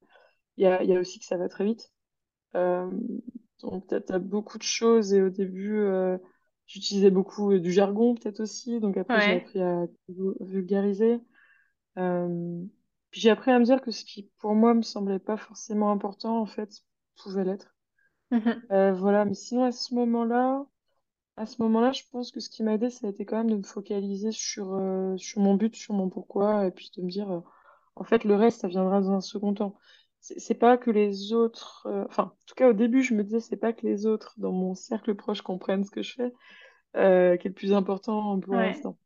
il 0.57 0.63
y 0.63 0.67
a, 0.67 0.83
il 0.83 0.89
y 0.89 0.95
a 0.95 0.99
aussi 0.99 1.19
que 1.19 1.25
ça 1.25 1.37
va 1.37 1.49
très 1.49 1.65
vite. 1.65 1.91
Euh, 2.55 2.89
donc, 3.61 3.87
t'as, 3.87 4.01
t'as 4.01 4.19
beaucoup 4.19 4.57
de 4.57 4.63
choses 4.63 5.13
et 5.13 5.21
au 5.21 5.29
début, 5.29 5.77
euh, 5.79 6.17
j'utilisais 6.67 7.11
beaucoup 7.11 7.51
euh, 7.51 7.59
du 7.59 7.71
jargon 7.71 8.15
peut-être 8.15 8.41
aussi. 8.41 8.79
Donc 8.79 8.97
après, 8.97 9.21
j'ai 9.21 9.33
appris 9.33 9.61
à 9.61 9.85
vu- 10.09 10.33
vulgariser. 10.41 11.19
Euh, 11.97 12.63
puis 13.11 13.21
j'ai 13.21 13.29
appris 13.31 13.51
à 13.51 13.59
me 13.59 13.65
dire 13.65 13.81
que 13.81 13.91
ce 13.91 14.05
qui, 14.05 14.31
pour 14.39 14.55
moi, 14.55 14.73
me 14.73 14.81
semblait 14.81 15.19
pas 15.19 15.37
forcément 15.37 15.91
important, 15.91 16.39
en 16.39 16.45
fait, 16.45 16.83
pouvait 17.17 17.43
l'être. 17.45 17.75
Mhm. 18.31 18.67
Euh, 18.71 18.93
voilà, 18.93 19.25
mais 19.25 19.33
sinon, 19.35 19.63
à 19.65 19.71
ce 19.71 19.93
moment-là, 19.93 20.65
à 21.37 21.45
ce 21.45 21.61
moment-là, 21.63 21.91
je 21.93 22.03
pense 22.11 22.31
que 22.31 22.39
ce 22.39 22.49
qui 22.49 22.63
m'a 22.63 22.73
aidé, 22.75 22.89
ça 22.89 23.07
a 23.07 23.09
été 23.11 23.25
quand 23.25 23.37
même 23.37 23.49
de 23.51 23.57
me 23.57 23.63
focaliser 23.63 24.31
sur, 24.31 24.73
euh, 24.75 25.17
sur 25.17 25.41
mon 25.41 25.55
but, 25.55 25.75
sur 25.75 25.93
mon 25.95 26.09
pourquoi, 26.09 26.67
et 26.67 26.71
puis 26.71 26.91
de 26.97 27.01
me 27.03 27.09
dire, 27.09 27.43
en 27.95 28.03
fait, 28.03 28.23
le 28.25 28.35
reste, 28.35 28.61
ça 28.61 28.67
viendra 28.67 29.01
dans 29.01 29.11
un 29.13 29.21
second 29.21 29.53
temps. 29.53 29.77
C'est 30.25 30.55
pas 30.55 30.77
que 30.77 30.89
les 30.89 31.33
autres, 31.33 31.85
euh, 31.87 32.05
enfin, 32.07 32.23
en 32.23 32.45
tout 32.47 32.55
cas, 32.55 32.69
au 32.69 32.73
début, 32.73 33.03
je 33.03 33.13
me 33.13 33.23
disais, 33.25 33.41
c'est 33.41 33.57
pas 33.57 33.73
que 33.73 33.85
les 33.85 34.05
autres, 34.05 34.33
dans 34.37 34.53
mon 34.53 34.73
cercle 34.73 35.15
proche, 35.15 35.41
comprennent 35.41 35.83
ce 35.83 35.91
que 35.91 36.01
je 36.01 36.13
fais, 36.13 36.33
euh, 36.95 37.37
qui 37.37 37.47
est 37.47 37.51
le 37.51 37.55
plus 37.55 37.73
important 37.73 38.39
pour 38.39 38.55
Ouais. 38.55 38.75
l'instant. 38.75 38.97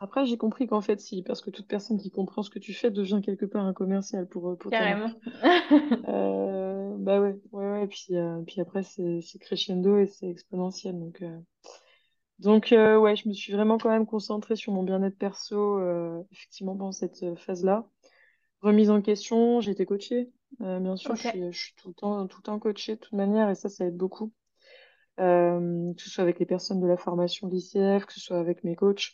Après, 0.00 0.26
j'ai 0.26 0.38
compris 0.38 0.66
qu'en 0.66 0.80
fait, 0.80 1.00
si, 1.00 1.22
parce 1.22 1.42
que 1.42 1.50
toute 1.50 1.68
personne 1.68 1.98
qui 1.98 2.10
comprend 2.10 2.42
ce 2.42 2.50
que 2.50 2.58
tu 2.58 2.74
fais 2.74 2.90
devient 2.90 3.20
quelque 3.24 3.46
part 3.46 3.64
un 3.66 3.74
commercial 3.74 4.28
pour, 4.28 4.50
euh, 4.50 4.56
pour. 4.56 4.72
Carrément. 4.72 5.10
Euh, 6.08 6.96
bah 6.98 7.20
ouais, 7.20 7.36
ouais, 7.52 7.70
ouais, 7.72 7.86
puis, 7.86 8.16
euh, 8.16 8.42
puis 8.46 8.60
après, 8.60 8.82
c'est 8.82 9.20
crescendo 9.38 9.98
et 9.98 10.06
c'est 10.06 10.28
exponentiel. 10.28 10.98
Donc, 10.98 11.22
donc 12.38 12.68
ouais, 12.72 13.16
je 13.16 13.28
me 13.28 13.34
suis 13.34 13.52
vraiment 13.52 13.78
quand 13.78 13.90
même 13.90 14.06
concentrée 14.06 14.56
sur 14.56 14.72
mon 14.72 14.82
bien-être 14.82 15.18
perso, 15.18 15.78
effectivement, 16.32 16.76
pendant 16.76 16.92
cette 16.92 17.36
phase-là. 17.36 17.86
Remise 18.62 18.90
en 18.90 19.02
question, 19.02 19.60
j'ai 19.60 19.72
été 19.72 19.86
coachée. 19.86 20.30
Euh, 20.60 20.78
bien 20.80 20.96
sûr, 20.96 21.14
je 21.16 21.22
suis, 21.28 21.52
je 21.52 21.58
suis 21.58 21.74
tout 21.74 21.88
le 21.88 21.94
temps, 21.94 22.26
tout 22.26 22.38
le 22.38 22.42
temps 22.42 22.58
coachée 22.58 22.96
de 22.96 23.00
toute 23.00 23.12
manière 23.14 23.48
et 23.50 23.54
ça, 23.54 23.68
ça 23.68 23.86
aide 23.86 23.96
beaucoup. 23.96 24.32
Euh, 25.18 25.92
que 25.94 26.02
ce 26.02 26.10
soit 26.10 26.22
avec 26.22 26.38
les 26.38 26.46
personnes 26.46 26.80
de 26.80 26.86
la 26.86 26.96
formation 26.96 27.48
de 27.48 27.54
l'ICF, 27.54 28.06
que 28.06 28.12
ce 28.12 28.20
soit 28.20 28.38
avec 28.38 28.64
mes 28.64 28.74
coachs. 28.74 29.12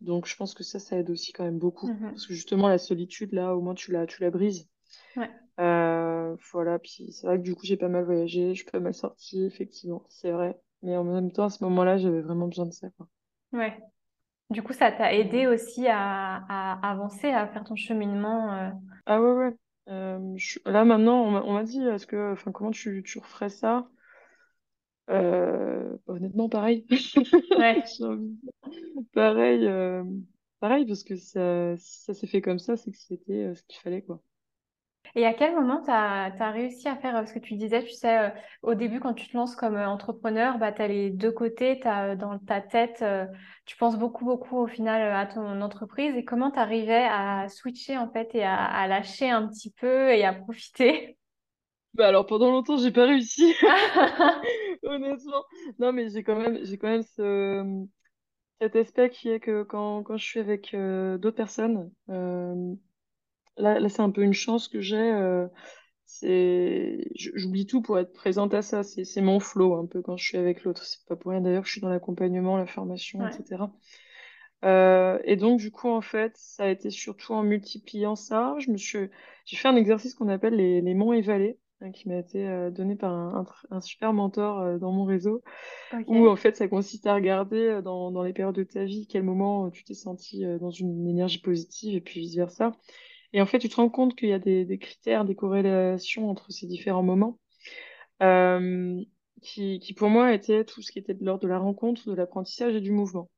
Donc, 0.00 0.26
je 0.26 0.34
pense 0.36 0.54
que 0.54 0.62
ça, 0.64 0.78
ça 0.78 0.96
aide 0.96 1.10
aussi 1.10 1.32
quand 1.32 1.44
même 1.44 1.58
beaucoup. 1.58 1.88
Mhm. 1.88 2.10
Parce 2.10 2.26
que 2.26 2.34
justement, 2.34 2.68
la 2.68 2.78
solitude, 2.78 3.32
là, 3.32 3.54
au 3.54 3.60
moins, 3.60 3.74
tu 3.74 3.92
la, 3.92 4.06
tu 4.06 4.22
la 4.22 4.30
brises. 4.30 4.68
Ouais. 5.16 5.30
Euh, 5.60 6.34
voilà, 6.52 6.78
puis 6.78 7.12
c'est 7.12 7.26
vrai 7.26 7.36
que 7.38 7.42
du 7.42 7.54
coup, 7.54 7.66
j'ai 7.66 7.76
pas 7.76 7.88
mal 7.88 8.04
voyagé, 8.04 8.54
je 8.54 8.62
suis 8.62 8.70
pas 8.70 8.80
mal 8.80 8.94
sortie, 8.94 9.44
effectivement, 9.44 10.04
c'est 10.08 10.30
vrai. 10.32 10.58
Mais 10.82 10.96
en 10.96 11.04
même 11.04 11.30
temps, 11.30 11.44
à 11.44 11.50
ce 11.50 11.62
moment-là, 11.64 11.98
j'avais 11.98 12.22
vraiment 12.22 12.48
besoin 12.48 12.66
de 12.66 12.72
ça, 12.72 12.88
quoi. 12.96 13.06
Ouais. 13.52 13.78
Du 14.50 14.62
coup, 14.62 14.72
ça 14.72 14.90
t'a 14.92 15.14
aidé 15.14 15.46
aussi 15.46 15.86
à, 15.88 16.36
à 16.48 16.90
avancer, 16.90 17.28
à 17.30 17.46
faire 17.48 17.64
ton 17.64 17.76
cheminement. 17.76 18.52
euh. 18.54 18.70
Ah 19.06 19.20
ouais, 19.20 19.32
ouais. 19.32 19.56
Euh, 19.88 20.32
je- 20.36 20.58
là, 20.66 20.84
maintenant, 20.84 21.22
on 21.24 21.30
m'a 21.30 21.42
on 21.44 21.52
m'a 21.54 21.62
dit, 21.64 21.80
est-ce 21.80 22.06
que, 22.06 22.32
enfin, 22.32 22.50
comment 22.52 22.70
tu, 22.72 23.02
tu 23.04 23.18
referais 23.18 23.48
ça? 23.50 23.88
Euh, 25.10 25.96
honnêtement, 26.06 26.48
pareil. 26.48 26.86
Ouais. 27.56 27.82
Pareil, 29.14 29.66
euh, 29.66 30.04
pareil, 30.60 30.86
parce 30.86 31.04
que 31.04 31.16
ça, 31.16 31.76
ça 31.78 32.14
s'est 32.14 32.26
fait 32.26 32.42
comme 32.42 32.58
ça, 32.58 32.76
c'est 32.76 32.90
que 32.92 32.98
c'était 32.98 33.44
euh, 33.46 33.54
ce 33.54 33.62
qu'il 33.64 33.80
fallait, 33.80 34.02
quoi. 34.02 34.22
Et 35.14 35.26
à 35.26 35.34
quel 35.34 35.54
moment 35.54 35.82
tu 35.82 35.90
as, 35.90 36.50
réussi 36.50 36.88
à 36.88 36.96
faire, 36.96 37.12
parce 37.12 37.32
que 37.32 37.38
tu 37.38 37.54
disais, 37.54 37.84
tu 37.84 37.92
sais, 37.92 38.18
euh, 38.18 38.30
au 38.62 38.74
début, 38.74 38.98
quand 38.98 39.12
tu 39.12 39.28
te 39.28 39.36
lances 39.36 39.54
comme 39.56 39.76
euh, 39.76 39.86
entrepreneur, 39.86 40.58
bah, 40.58 40.72
tu 40.72 40.80
as 40.82 40.88
les 40.88 41.10
deux 41.10 41.32
côtés, 41.32 41.78
tu 41.80 41.86
as 41.86 42.16
dans 42.16 42.38
ta 42.38 42.60
tête, 42.60 43.00
euh, 43.02 43.26
tu 43.66 43.76
penses 43.76 43.98
beaucoup, 43.98 44.24
beaucoup 44.24 44.56
au 44.58 44.66
final 44.66 45.02
euh, 45.02 45.16
à 45.16 45.26
ton 45.26 45.60
entreprise. 45.60 46.16
Et 46.16 46.24
comment 46.24 46.50
tu 46.50 46.58
arrivais 46.58 47.04
à 47.04 47.48
switcher 47.48 47.98
en 47.98 48.10
fait 48.10 48.34
et 48.34 48.42
à, 48.42 48.64
à 48.64 48.86
lâcher 48.86 49.28
un 49.28 49.46
petit 49.48 49.70
peu 49.70 50.10
et 50.10 50.24
à 50.24 50.32
profiter? 50.32 51.18
Bah 51.94 52.08
alors 52.08 52.24
pendant 52.24 52.50
longtemps 52.50 52.78
j'ai 52.78 52.90
pas 52.90 53.04
réussi 53.04 53.54
honnêtement 54.82 55.44
non 55.78 55.92
mais 55.92 56.08
j'ai 56.08 56.22
quand 56.22 56.36
même 56.36 56.64
j'ai 56.64 56.78
quand 56.78 56.88
même 56.88 57.02
ce 57.02 57.86
cet 58.62 58.76
aspect 58.76 59.10
qui 59.10 59.28
est 59.28 59.40
que 59.40 59.64
quand, 59.64 60.04
quand 60.04 60.16
je 60.16 60.24
suis 60.24 60.38
avec 60.38 60.72
euh, 60.72 61.18
d'autres 61.18 61.36
personnes, 61.36 61.90
euh, 62.10 62.74
là, 63.56 63.80
là 63.80 63.88
c'est 63.88 64.02
un 64.02 64.10
peu 64.10 64.22
une 64.22 64.32
chance 64.34 64.68
que 64.68 64.80
j'ai. 64.80 64.96
euh, 64.98 65.46
j'oublie 67.14 67.66
tout 67.66 67.82
pour 67.82 67.98
être 67.98 68.12
présente 68.12 68.54
à 68.54 68.62
ça. 68.62 68.82
C'est, 68.82 69.20
mon 69.20 69.40
flow 69.40 69.74
un 69.74 69.86
peu 69.86 70.02
quand 70.02 70.16
je 70.16 70.24
suis 70.24 70.38
avec 70.38 70.64
l'autre. 70.64 70.84
C'est 70.84 71.04
pas 71.06 71.16
pour 71.16 71.30
rien 71.30 71.40
d'ailleurs 71.40 71.62
que 71.62 71.68
je 71.68 71.72
suis 71.72 71.80
dans 71.80 71.88
l'accompagnement, 71.88 72.56
la 72.56 72.66
formation, 72.66 73.20
Ouais. 73.20 73.30
etc. 73.30 73.72
Euh, 74.64 75.18
et 75.24 75.36
donc 75.36 75.60
du 75.60 75.70
coup 75.72 75.88
en 75.88 76.00
fait, 76.02 76.32
ça 76.36 76.64
a 76.64 76.68
été 76.68 76.90
surtout 76.90 77.34
en 77.34 77.42
multipliant 77.42 78.16
ça. 78.16 78.54
Je 78.58 78.70
me 78.70 78.76
suis, 78.76 79.10
j'ai 79.46 79.56
fait 79.56 79.68
un 79.68 79.76
exercice 79.76 80.14
qu'on 80.14 80.28
appelle 80.28 80.54
les, 80.54 80.80
les 80.80 80.94
monts 80.94 81.12
et 81.12 81.22
vallées, 81.22 81.58
hein, 81.80 81.92
qui 81.92 82.08
m'a 82.08 82.16
été 82.18 82.48
euh, 82.48 82.70
donné 82.70 82.96
par 82.96 83.12
un, 83.12 83.34
un 83.36 83.42
tr- 83.44 83.66
un 83.70 83.80
super 83.80 84.12
mentor 84.12 84.60
euh, 84.60 84.78
dans 84.78 84.92
mon 84.92 85.04
réseau 85.04 85.42
où 86.06 86.28
en 86.28 86.36
fait 86.36 86.56
ça 86.56 86.68
consiste 86.68 87.06
à 87.06 87.14
regarder 87.14 87.80
dans, 87.84 88.10
dans 88.12 88.22
les 88.22 88.32
périodes 88.32 88.56
de 88.56 88.64
ta 88.64 88.84
vie 88.84 89.06
quel 89.08 89.22
moment 89.24 89.70
tu 89.70 89.84
t'es 89.84 89.94
senti 89.94 90.44
dans 90.60 90.70
une 90.70 91.08
énergie 91.08 91.40
positive 91.40 91.94
et 91.96 92.00
puis 92.00 92.20
vice-versa. 92.20 92.72
Et 93.32 93.40
en 93.40 93.46
fait 93.46 93.58
tu 93.58 93.68
te 93.68 93.76
rends 93.76 93.88
compte 93.90 94.14
qu'il 94.16 94.28
y 94.28 94.32
a 94.32 94.38
des, 94.38 94.64
des 94.64 94.78
critères, 94.78 95.24
des 95.24 95.34
corrélations 95.36 96.30
entre 96.30 96.52
ces 96.52 96.66
différents 96.66 97.02
moments 97.02 97.38
euh, 98.22 99.00
qui, 99.42 99.80
qui 99.80 99.94
pour 99.94 100.08
moi 100.10 100.32
étaient 100.34 100.64
tout 100.64 100.82
ce 100.82 100.92
qui 100.92 100.98
était 100.98 101.14
de 101.14 101.24
l'ordre 101.24 101.42
de 101.42 101.48
la 101.48 101.58
rencontre, 101.58 102.08
de 102.08 102.14
l'apprentissage 102.14 102.74
et 102.74 102.80
du 102.80 102.92
mouvement. 102.92 103.30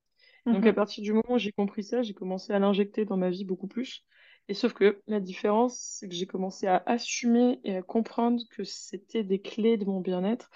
Donc 0.52 0.66
à 0.66 0.72
Mhm. 0.72 0.74
partir 0.74 1.02
du 1.04 1.12
moment 1.12 1.34
où 1.34 1.38
j'ai 1.38 1.52
compris 1.52 1.84
ça, 1.84 2.02
j'ai 2.02 2.14
commencé 2.14 2.52
à 2.52 2.58
l'injecter 2.60 3.04
dans 3.04 3.16
ma 3.16 3.30
vie 3.30 3.44
beaucoup 3.44 3.68
plus. 3.68 4.04
Et 4.48 4.54
sauf 4.54 4.74
que 4.74 5.02
la 5.08 5.20
différence, 5.20 5.78
c'est 5.78 6.08
que 6.08 6.14
j'ai 6.14 6.26
commencé 6.26 6.66
à 6.66 6.82
assumer 6.86 7.60
et 7.64 7.76
à 7.76 7.82
comprendre 7.82 8.42
que 8.50 8.64
c'était 8.64 9.24
des 9.24 9.40
clés 9.40 9.76
de 9.78 9.84
mon 9.86 10.00
bien-être 10.00 10.50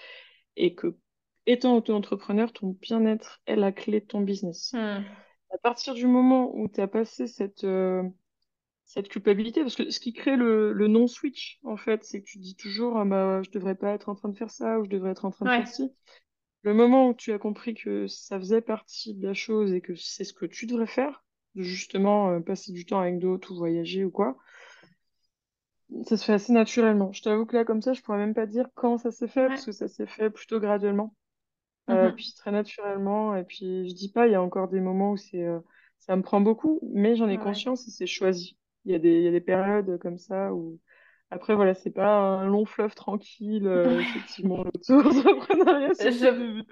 et 0.57 0.75
que, 0.75 0.97
étant 1.47 1.75
auto-entrepreneur, 1.77 2.53
ton 2.53 2.69
bien-être 2.81 3.41
est 3.47 3.55
la 3.55 3.71
clé 3.71 4.01
de 4.01 4.05
ton 4.05 4.21
business. 4.21 4.73
Hmm. 4.73 5.19
À 5.53 5.57
partir 5.59 5.93
du 5.93 6.07
moment 6.07 6.51
où 6.55 6.67
tu 6.69 6.81
as 6.81 6.87
passé 6.87 7.27
cette, 7.27 7.63
euh, 7.63 8.03
cette 8.89 9.09
culpabilité, 9.09 9.61
parce 9.61 9.77
que 9.77 9.91
ce 9.91 10.01
qui 10.01 10.13
crée 10.13 10.37
le, 10.37 10.73
le 10.73 10.87
non-switch, 10.89 11.59
en 11.63 11.77
fait, 11.77 12.03
c'est 12.05 12.21
que 12.21 12.25
tu 12.27 12.39
te 12.39 12.43
dis 12.43 12.57
toujours, 12.57 12.97
ah 12.97 13.05
bah, 13.05 13.41
je 13.43 13.51
devrais 13.51 13.75
pas 13.75 13.93
être 13.93 14.09
en 14.09 14.15
train 14.15 14.29
de 14.29 14.37
faire 14.37 14.51
ça 14.51 14.79
ou 14.79 14.85
je 14.85 14.89
devrais 14.91 15.11
être 15.11 15.25
en 15.25 15.31
train 15.31 15.45
de 15.47 15.53
faire 15.53 15.67
ci. 15.69 15.93
Le 16.63 16.73
moment 16.73 17.09
où 17.09 17.15
tu 17.15 17.33
as 17.33 17.39
compris 17.39 17.75
que 17.75 18.07
ça 18.07 18.39
faisait 18.39 18.61
partie 18.61 19.15
de 19.15 19.27
la 19.27 19.33
chose 19.35 19.73
et 19.73 19.81
que 19.81 19.95
c'est 19.95 20.25
ce 20.25 20.33
que 20.33 20.47
tu 20.47 20.67
devrais 20.67 20.87
faire, 20.87 21.25
de 21.55 21.63
justement 21.63 22.31
euh, 22.31 22.41
passer 22.41 22.73
du 22.73 22.85
temps 22.85 23.01
avec 23.01 23.19
d'autres 23.19 23.51
ou 23.53 23.57
voyager 23.57 24.05
ou 24.05 24.11
quoi, 24.11 24.37
ça 26.05 26.17
se 26.17 26.25
fait 26.25 26.33
assez 26.33 26.53
naturellement. 26.53 27.11
Je 27.13 27.21
t'avoue 27.21 27.45
que 27.45 27.55
là, 27.55 27.65
comme 27.65 27.81
ça, 27.81 27.93
je 27.93 28.01
pourrais 28.01 28.17
même 28.19 28.33
pas 28.33 28.45
dire 28.45 28.67
quand 28.75 28.97
ça 28.97 29.11
s'est 29.11 29.27
fait, 29.27 29.47
parce 29.49 29.65
que 29.65 29.71
ça 29.71 29.87
s'est 29.87 30.05
fait 30.07 30.29
plutôt 30.29 30.59
graduellement. 30.59 31.15
Euh, 31.91 32.11
Mhm. 32.11 32.15
puis 32.15 32.33
très 32.37 32.51
naturellement. 32.51 33.35
Et 33.35 33.43
puis 33.45 33.89
je 33.89 33.95
dis 33.95 34.11
pas, 34.11 34.27
il 34.27 34.33
y 34.33 34.35
a 34.35 34.41
encore 34.43 34.69
des 34.69 34.81
moments 34.81 35.13
où 35.13 35.17
c'est, 35.17 35.43
euh, 35.45 35.59
ça 35.99 36.15
me 36.17 36.23
prend 36.23 36.41
beaucoup, 36.41 36.79
mais 36.93 37.15
j'en 37.17 37.29
ai 37.29 37.37
Ouais. 37.37 37.39
conscience 37.39 37.87
et 37.87 37.91
c'est 37.91 38.07
choisi. 38.07 38.57
Il 38.89 38.93
y 38.93 38.95
a 38.95 38.99
des, 38.99 39.21
y 39.23 39.29
a 39.29 39.31
des 39.31 39.41
périodes 39.41 39.99
comme 39.99 40.19
ça 40.19 40.53
où 40.53 40.79
après 41.31 41.55
voilà, 41.55 41.75
c'est 41.75 41.91
pas 41.91 42.17
un 42.17 42.47
long 42.47 42.65
fleuve 42.65 42.95
tranquille. 42.95 43.67
euh, 43.67 44.01
effectivement, 44.01 44.63
l'auto-entrepreneuriat, 44.65 45.93
Je, 45.99 46.63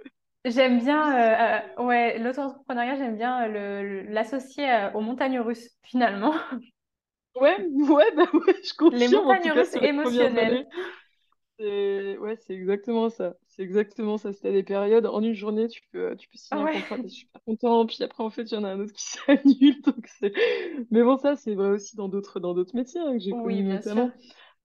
j'aime 0.46 0.80
bien, 0.80 1.62
euh, 1.80 1.84
ouais, 1.84 2.20
l'auto-entrepreneuriat, 2.20 2.96
j'aime 2.98 3.18
bien 3.18 3.50
euh, 3.50 4.04
l'associer 4.10 4.90
aux 4.94 5.02
montagnes 5.02 5.40
russes, 5.40 5.70
finalement. 5.84 6.34
Ouais, 7.36 7.56
ouais, 7.72 8.12
bah 8.16 8.26
ouais, 8.34 8.56
je 8.64 8.74
Les 8.92 9.08
confirme 9.08 9.38
tout 9.40 9.50
montagnes 9.50 9.52
russes 9.52 9.76
les 9.76 9.82
émotionnelles. 9.82 10.68
Ouais, 11.60 12.36
c'est 12.38 12.54
exactement 12.54 13.10
ça. 13.10 13.36
C'est 13.48 13.64
exactement 13.64 14.18
ça. 14.18 14.32
C'était 14.34 14.52
des 14.54 14.64
périodes, 14.64 15.06
en 15.08 15.22
une 15.22 15.34
journée, 15.34 15.68
tu 15.68 15.82
peux, 15.92 16.16
tu 16.16 16.28
peux 16.30 16.38
signer 16.38 16.62
un 16.62 16.68
Ouais. 16.68 16.68
contrat, 16.68 16.98
t'es 17.00 17.10
super 17.10 17.42
content, 17.46 17.86
puis 17.88 18.04
après, 18.04 18.24
en 18.24 18.30
fait, 18.30 18.44
il 18.44 18.54
y 18.54 18.58
en 18.58 18.64
a 18.64 18.70
un 18.70 18.80
autre 18.80 18.94
qui 18.94 19.04
s'annule. 19.26 19.82
Donc 19.82 20.08
c'est... 20.08 20.34
Mais 20.92 21.02
bon, 21.04 21.18
ça, 21.18 21.36
c'est 21.36 21.56
vrai 21.56 21.70
aussi 21.70 21.96
dans 21.96 22.10
d'autres 22.10 22.40
dans 22.40 22.54
d'autres 22.54 22.76
métiers 22.76 23.02
hein, 23.02 23.14
que 23.14 23.20
j'ai 23.20 23.34
Oui, 23.34 23.36
connus 23.36 23.64
bien 23.64 23.82
sûr. 23.82 24.06
notamment. 24.06 24.16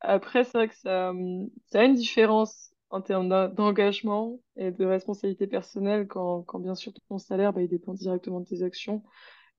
Après, 0.01 0.45
c'est 0.45 0.59
vrai 0.59 0.69
que 0.69 0.75
ça, 0.77 1.11
hum, 1.11 1.49
ça 1.73 1.81
a 1.81 1.85
une 1.85 1.95
différence 1.95 2.73
en 2.91 3.01
termes 3.01 3.29
d'en- 3.29 3.49
d'engagement 3.49 4.41
et 4.57 4.71
de 4.71 4.85
responsabilité 4.85 5.47
personnelle 5.47 6.07
quand, 6.09 6.43
quand 6.43 6.59
bien 6.61 6.75
sûr 6.75 6.93
ton 7.09 7.19
salaire, 7.19 7.53
bah, 7.55 7.63
il 7.63 7.69
dépend 7.69 7.95
directement 7.95 8.41
de 8.41 8.47
tes 8.47 8.63
actions. 8.63 9.03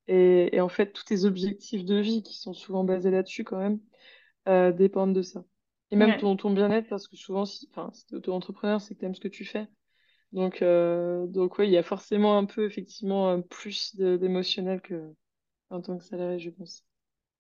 Et, 0.08 0.56
et 0.56 0.62
en 0.62 0.70
fait, 0.70 0.94
tous 0.94 1.06
tes 1.06 1.26
objectifs 1.26 1.86
de 1.86 1.96
vie 1.98 2.24
qui 2.24 2.36
sont 2.40 2.54
souvent 2.54 2.84
basés 2.86 3.12
là-dessus 3.12 3.44
quand 3.46 3.60
même 3.60 3.80
euh, 4.50 4.72
dépendent 4.74 5.16
de 5.16 5.22
ça. 5.24 5.46
Et 5.94 5.98
même 5.98 6.10
Ouais. 6.10 6.18
ton, 6.18 6.36
ton 6.38 6.52
bien-être, 6.52 6.90
parce 6.90 7.08
que 7.08 7.16
souvent, 7.16 7.46
si, 7.46 7.70
si 7.94 8.06
t'es 8.08 8.16
auto-entrepreneur, 8.18 8.82
c'est 8.82 8.96
que 8.96 9.00
t'aimes 9.00 9.16
ce 9.16 9.22
que 9.22 9.30
tu 9.30 9.46
fais. 9.46 9.68
Donc, 10.34 10.62
euh, 10.62 11.28
donc 11.28 11.60
oui, 11.60 11.68
il 11.68 11.72
y 11.74 11.78
a 11.78 11.84
forcément 11.84 12.38
un 12.38 12.46
peu, 12.46 12.66
effectivement, 12.66 13.30
un 13.30 13.42
plus 13.42 13.96
d'émotionnel 13.96 14.82
que 14.82 15.14
en 15.72 15.82
tant 15.82 15.98
que 15.98 16.04
salarié, 16.06 16.40
je 16.40 16.52
pense. 16.52 16.86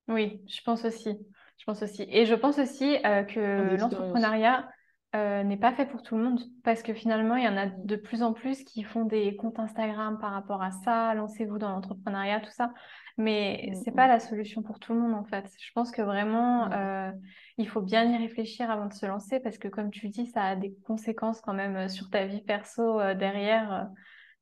Oui, 0.07 0.41
je 0.47 0.61
pense 0.63 0.83
aussi. 0.85 1.09
Je 1.57 1.63
pense 1.65 1.81
aussi. 1.81 2.05
Et 2.09 2.25
je 2.25 2.33
pense 2.35 2.59
aussi 2.59 2.97
euh, 3.05 3.23
que 3.23 3.75
l'entrepreneuriat 3.79 4.67
euh, 5.15 5.43
n'est 5.43 5.57
pas 5.57 5.73
fait 5.73 5.85
pour 5.85 6.01
tout 6.01 6.17
le 6.17 6.23
monde 6.23 6.41
parce 6.63 6.81
que 6.83 6.93
finalement, 6.93 7.35
il 7.35 7.43
y 7.43 7.47
en 7.47 7.57
a 7.57 7.67
de 7.67 7.95
plus 7.95 8.23
en 8.23 8.33
plus 8.33 8.63
qui 8.63 8.83
font 8.83 9.05
des 9.05 9.35
comptes 9.35 9.59
Instagram 9.59 10.17
par 10.19 10.31
rapport 10.31 10.61
à 10.63 10.71
ça, 10.71 11.13
lancez-vous 11.13 11.59
dans 11.59 11.69
l'entrepreneuriat, 11.69 12.39
tout 12.41 12.51
ça. 12.51 12.73
Mais 13.17 13.69
Mm, 13.69 13.83
c'est 13.83 13.91
pas 13.91 14.07
la 14.07 14.19
solution 14.19 14.63
pour 14.63 14.79
tout 14.79 14.93
le 14.93 14.99
monde 14.99 15.13
en 15.13 15.23
fait. 15.25 15.45
Je 15.59 15.71
pense 15.73 15.91
que 15.91 16.01
vraiment, 16.01 16.71
euh, 16.71 17.11
il 17.57 17.67
faut 17.69 17.81
bien 17.81 18.03
y 18.11 18.17
réfléchir 18.17 18.71
avant 18.71 18.87
de 18.87 18.93
se 18.93 19.05
lancer 19.05 19.39
parce 19.39 19.57
que 19.59 19.67
comme 19.67 19.91
tu 19.91 20.09
dis, 20.09 20.25
ça 20.27 20.43
a 20.45 20.55
des 20.55 20.73
conséquences 20.85 21.41
quand 21.41 21.53
même 21.53 21.75
euh, 21.75 21.87
sur 21.89 22.09
ta 22.09 22.25
vie 22.25 22.41
perso 22.41 22.99
euh, 22.99 23.13
derrière 23.13 23.87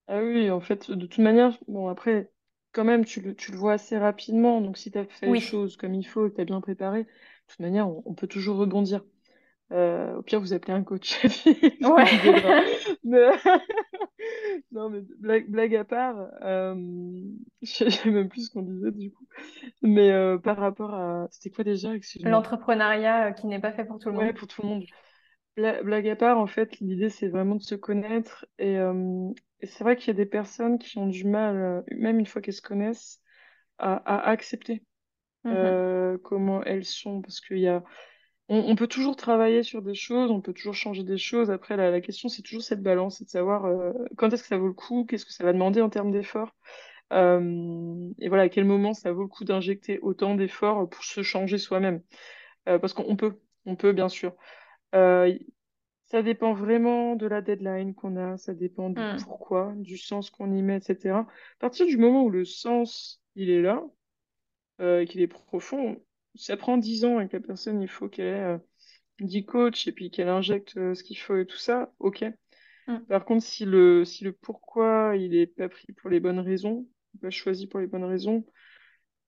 Ah 0.09 0.21
oui, 0.23 0.51
en 0.51 0.61
fait, 0.61 0.91
de 0.91 1.07
toute 1.07 1.19
manière, 1.19 1.59
bon, 1.69 1.89
après, 1.89 2.31
quand 2.73 2.85
même, 2.85 3.05
tu 3.05 3.21
le, 3.21 3.35
tu 3.35 3.53
le 3.53 3.59
vois 3.59 3.75
assez 3.75 3.99
rapidement. 3.99 4.61
Donc, 4.61 4.79
si 4.79 4.91
tu 4.91 4.99
as 4.99 5.05
fait 5.07 5.27
les 5.29 5.39
choses 5.41 5.77
comme 5.77 5.95
il 5.95 6.05
faut 6.05 6.29
que 6.31 6.35
tu 6.37 6.41
as 6.41 6.45
bien 6.45 6.61
préparé, 6.61 7.05
de 7.05 7.09
toute 7.49 7.61
manière, 7.61 7.89
on, 7.89 8.03
on 8.07 8.15
peut 8.15 8.27
toujours 8.29 8.57
rebondir. 8.59 9.05
Euh, 9.73 10.17
au 10.17 10.23
pire, 10.23 10.41
vous 10.41 10.53
appelez 10.55 10.75
un 10.75 10.85
coach. 10.85 11.21
Mais... 13.05 13.31
Non, 14.73 14.91
mais 14.91 15.01
blague, 15.19 15.49
blague 15.51 15.75
à 15.75 15.85
part, 15.85 16.17
euh, 16.43 16.75
je 17.63 17.89
sais 17.91 18.11
même 18.11 18.29
plus 18.29 18.47
ce 18.47 18.51
qu'on 18.51 18.63
disait 18.63 18.91
du 18.93 19.11
coup. 19.13 19.27
Mais 19.83 20.11
euh, 20.11 20.39
par 20.39 20.57
rapport 20.59 20.95
à... 20.95 21.29
C'était 21.31 21.51
quoi 21.51 21.65
déjà? 21.65 21.91
L'entrepreneuriat 22.23 23.27
euh, 23.27 23.33
qui 23.33 23.47
n'est 23.47 23.61
pas 23.61 23.73
fait 23.73 23.85
pour 23.85 23.99
tout 23.99 24.09
le 24.09 24.15
Ouais, 24.15 24.33
monde. 24.33 24.33
pour 24.33 24.47
tout 24.49 24.63
le 24.63 24.69
monde. 24.69 24.87
Bla- 25.57 25.83
Blague 25.83 26.09
à 26.09 26.17
part, 26.17 26.39
en 26.39 26.47
fait, 26.47 26.79
l'idée, 26.81 27.11
c'est 27.11 27.29
vraiment 27.29 27.57
de 27.57 27.63
se 27.63 27.75
connaître. 27.75 28.47
Et, 28.59 28.79
et 29.63 29.67
c'est 29.67 29.85
vrai 29.85 29.97
qu'il 29.97 30.09
y 30.09 30.11
a 30.11 30.15
des 30.15 30.27
personnes 30.27 30.79
qui 30.79 30.99
ont 30.99 31.07
du 31.07 31.25
mal, 31.25 31.57
euh, 31.57 31.83
même 31.93 32.19
une 32.19 32.27
fois 32.27 32.43
qu'elles 32.43 32.55
se 32.55 32.63
connaissent, 32.63 33.21
à, 33.79 33.95
à 33.97 34.31
accepter 34.31 34.85
Mhm. 35.45 35.53
euh, 35.55 36.19
comment 36.19 36.63
elles 36.65 36.85
sont. 36.87 37.23
Parce 37.23 37.41
qu'il 37.41 37.59
y 37.59 37.69
a... 37.69 37.85
On, 38.49 38.59
on 38.71 38.77
peut 38.77 38.89
toujours 38.89 39.17
travailler 39.17 39.63
sur 39.63 39.83
des 39.83 39.95
choses, 39.95 40.31
on 40.31 40.41
peut 40.41 40.53
toujours 40.55 40.75
changer 40.75 41.05
des 41.05 41.19
choses. 41.19 41.51
Après, 41.51 41.77
la, 41.77 41.91
la 41.91 42.01
question, 42.01 42.29
c'est 42.29 42.43
toujours 42.43 42.63
cette 42.63 42.83
balance, 42.83 43.19
c'est 43.19 43.25
de 43.25 43.31
savoir 43.31 43.67
euh, 43.67 43.93
quand 44.17 44.33
est-ce 44.33 44.43
que 44.43 44.49
ça 44.49 44.59
vaut 44.59 44.69
le 44.69 44.73
coup, 44.75 45.07
qu'est-ce 45.09 45.27
que 45.27 45.33
ça 45.33 45.45
va 45.45 45.53
demander 45.53 45.81
en 45.83 45.91
termes 45.91 46.13
d'efforts. 46.13 46.53
Euh, 47.13 48.11
et 48.21 48.29
voilà, 48.29 48.45
à 48.45 48.49
quel 48.51 48.65
moment 48.67 48.95
ça 48.95 49.13
vaut 49.13 49.23
le 49.23 49.29
coup 49.29 49.45
d'injecter 49.45 50.01
autant 50.01 50.35
d'efforts 50.37 50.89
pour 50.91 51.05
se 51.05 51.23
changer 51.23 51.59
soi-même. 51.59 52.03
Parce 52.67 52.93
qu'on 52.95 53.05
on 53.09 53.17
peut, 53.17 53.41
on 53.67 53.77
peut, 53.77 53.93
bien 53.93 54.09
sûr. 54.09 54.35
Ça 56.11 56.23
dépend 56.23 56.55
vraiment 56.55 57.17
de 57.17 57.27
la 57.27 57.41
deadline 57.43 57.95
qu'on 57.95 58.17
a, 58.17 58.37
ça 58.37 58.55
dépend 58.55 58.91
du 58.91 59.03
Mm. 59.03 59.17
pourquoi, 59.25 59.73
du 59.77 59.97
sens 59.99 60.31
qu'on 60.31 60.53
y 60.55 60.63
met, 60.63 60.79
etc. 60.79 61.21
À 61.21 61.27
partir 61.61 61.87
du 61.87 61.97
moment 61.97 62.25
où 62.25 62.31
le 62.31 62.45
sens, 62.45 63.23
il 63.37 63.51
est 63.51 63.63
là, 63.63 63.85
euh, 64.81 65.05
qu'il 65.05 65.21
est 65.21 65.27
profond, 65.29 66.03
ça 66.35 66.57
prend 66.57 66.79
10 66.79 67.05
ans 67.05 67.21
et 67.21 67.29
que 67.29 67.37
la 67.37 67.43
personne, 67.43 67.83
il 67.83 67.89
faut 67.89 68.09
qu'elle 68.09 68.27
ait 68.27 68.41
euh, 68.41 68.59
10 69.21 69.45
coachs 69.45 69.87
et 69.87 69.93
puis 69.93 70.11
qu'elle 70.11 70.29
injecte 70.29 70.77
euh, 70.77 70.95
ce 70.95 71.03
qu'il 71.05 71.19
faut 71.19 71.37
et 71.37 71.47
tout 71.47 71.59
ça, 71.59 71.93
ok. 71.99 72.25
Mm. 72.89 73.07
Par 73.09 73.25
contre, 73.25 73.45
si 73.45 73.65
le, 73.65 74.05
si 74.05 74.25
le 74.25 74.33
pourquoi, 74.33 75.15
il 75.17 75.35
est 75.35 75.47
pas 75.47 75.69
pris 75.69 75.93
pour 75.93 76.11
les 76.11 76.21
bonnes 76.21 76.41
raisons, 76.41 76.89
pas 77.21 77.31
choisi 77.31 77.67
pour 77.67 77.81
les 77.81 77.87
bonnes 77.87 78.05
raisons, 78.05 78.45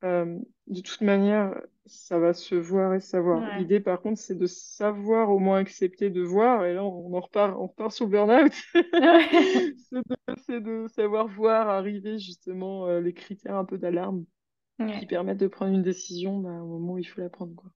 euh, 0.04 0.38
de 0.66 0.80
toute 0.80 1.00
manière, 1.00 1.60
ça 1.86 2.18
va 2.18 2.32
se 2.32 2.54
voir 2.54 2.94
et 2.94 3.00
savoir. 3.00 3.42
Ouais. 3.42 3.58
L'idée, 3.58 3.80
par 3.80 4.00
contre, 4.00 4.18
c'est 4.20 4.36
de 4.36 4.46
savoir 4.46 5.30
au 5.30 5.38
moins 5.38 5.58
accepter 5.58 6.10
de 6.10 6.22
voir. 6.22 6.64
Et 6.64 6.74
là, 6.74 6.84
on 6.84 7.12
en 7.14 7.20
repart, 7.20 7.56
on 7.58 7.66
repart 7.66 7.92
sur 7.92 8.06
le 8.06 8.10
burn-out. 8.10 8.52
Ouais. 8.92 9.74
C'est 10.46 10.60
de, 10.60 10.86
savoir 10.88 11.26
voir 11.26 11.68
arriver 11.68 12.18
justement 12.18 12.86
euh, 12.86 13.00
les 13.00 13.12
critères 13.12 13.56
un 13.56 13.64
peu 13.64 13.78
d'alarme 13.78 14.24
qui 14.98 15.06
permettent 15.06 15.38
de 15.38 15.46
prendre 15.46 15.72
une 15.72 15.82
décision 15.82 16.40
bah, 16.40 16.50
au 16.50 16.66
moment 16.66 16.94
où 16.94 16.98
il 16.98 17.04
faut 17.04 17.20
la 17.20 17.28
prendre, 17.28 17.54
quoi. 17.54 17.70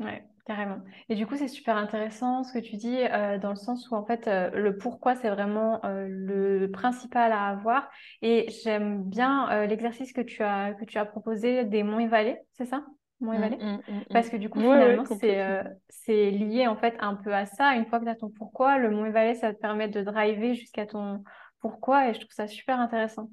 Ouais, 0.00 0.24
carrément. 0.46 0.78
Et 1.08 1.14
du 1.14 1.26
coup, 1.26 1.36
c'est 1.36 1.48
super 1.48 1.76
intéressant 1.76 2.44
ce 2.44 2.52
que 2.52 2.58
tu 2.58 2.76
dis, 2.76 2.96
euh, 2.98 3.38
dans 3.38 3.50
le 3.50 3.56
sens 3.56 3.88
où 3.90 3.94
en 3.94 4.04
fait, 4.04 4.28
euh, 4.28 4.50
le 4.50 4.76
pourquoi, 4.76 5.16
c'est 5.16 5.30
vraiment 5.30 5.84
euh, 5.84 6.06
le 6.08 6.70
principal 6.70 7.32
à 7.32 7.48
avoir. 7.48 7.90
Et 8.22 8.50
j'aime 8.62 9.02
bien 9.04 9.66
l'exercice 9.66 10.12
que 10.12 10.20
tu 10.20 10.42
as, 10.42 10.74
que 10.74 10.84
tu 10.84 10.98
as 10.98 11.04
proposé 11.06 11.64
des 11.64 11.82
monts 11.82 11.98
et 12.00 12.08
vallées, 12.08 12.38
c'est 12.52 12.66
ça? 12.66 12.84
Monts 13.20 13.32
et 13.34 13.38
Mm, 13.38 13.38
vallées? 13.38 13.60
mm, 13.60 13.82
mm, 13.88 14.04
Parce 14.12 14.28
que 14.28 14.36
du 14.36 14.48
coup, 14.50 14.60
finalement, 14.62 15.04
euh, 15.22 15.62
c'est 15.88 16.30
lié 16.30 16.66
en 16.66 16.76
fait 16.76 16.94
un 17.00 17.14
peu 17.16 17.34
à 17.34 17.46
ça. 17.46 17.74
Une 17.76 17.86
fois 17.86 17.98
que 17.98 18.04
tu 18.04 18.10
as 18.10 18.16
ton 18.16 18.30
pourquoi, 18.30 18.78
le 18.78 18.90
mont 18.90 19.04
et 19.06 19.10
vallée, 19.10 19.34
ça 19.34 19.52
te 19.54 19.58
permet 19.60 19.88
de 19.88 20.02
driver 20.02 20.54
jusqu'à 20.54 20.86
ton 20.86 21.24
pourquoi. 21.60 22.08
Et 22.10 22.14
je 22.14 22.20
trouve 22.20 22.32
ça 22.32 22.46
super 22.48 22.78
intéressant. 22.80 23.30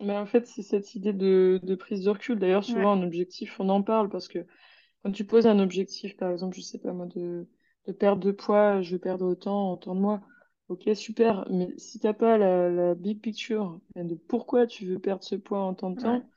Mais 0.00 0.16
en 0.16 0.26
fait, 0.26 0.46
c'est 0.46 0.62
cette 0.62 0.94
idée 0.94 1.12
de, 1.12 1.60
de 1.62 1.74
prise 1.74 2.04
de 2.04 2.10
recul. 2.10 2.38
D'ailleurs, 2.38 2.64
souvent, 2.64 2.92
Ouais, 2.92 2.92
un 2.92 3.02
objectif, 3.02 3.58
on 3.60 3.68
en 3.68 3.82
parle 3.82 4.08
parce 4.08 4.28
que 4.28 4.46
Quand 5.08 5.12
tu 5.12 5.24
poses 5.24 5.46
un 5.46 5.58
objectif, 5.58 6.16
par 6.18 6.30
exemple, 6.30 6.54
je 6.56 6.60
sais 6.60 6.78
pas 6.78 6.92
moi, 6.92 7.06
de, 7.06 7.48
de 7.86 7.92
perdre 7.92 8.22
de 8.22 8.30
poids, 8.32 8.82
je 8.82 8.92
veux 8.92 8.98
perdre 9.00 9.26
autant 9.26 9.72
en 9.72 9.76
temps 9.78 9.94
de 9.94 10.00
mois. 10.00 10.20
Ok, 10.68 10.88
super. 10.94 11.46
Mais 11.50 11.72
si 11.78 11.98
t'as 11.98 12.12
pas 12.12 12.36
la, 12.38 12.68
la 12.70 12.94
big 12.94 13.20
picture 13.20 13.80
de 13.96 14.14
pourquoi 14.14 14.66
tu 14.66 14.84
veux 14.86 14.98
perdre 14.98 15.24
ce 15.24 15.34
poids 15.36 15.60
en 15.62 15.74
tant 15.74 15.90
de 15.90 15.96
ouais, 15.96 15.98
temps, 15.98 16.30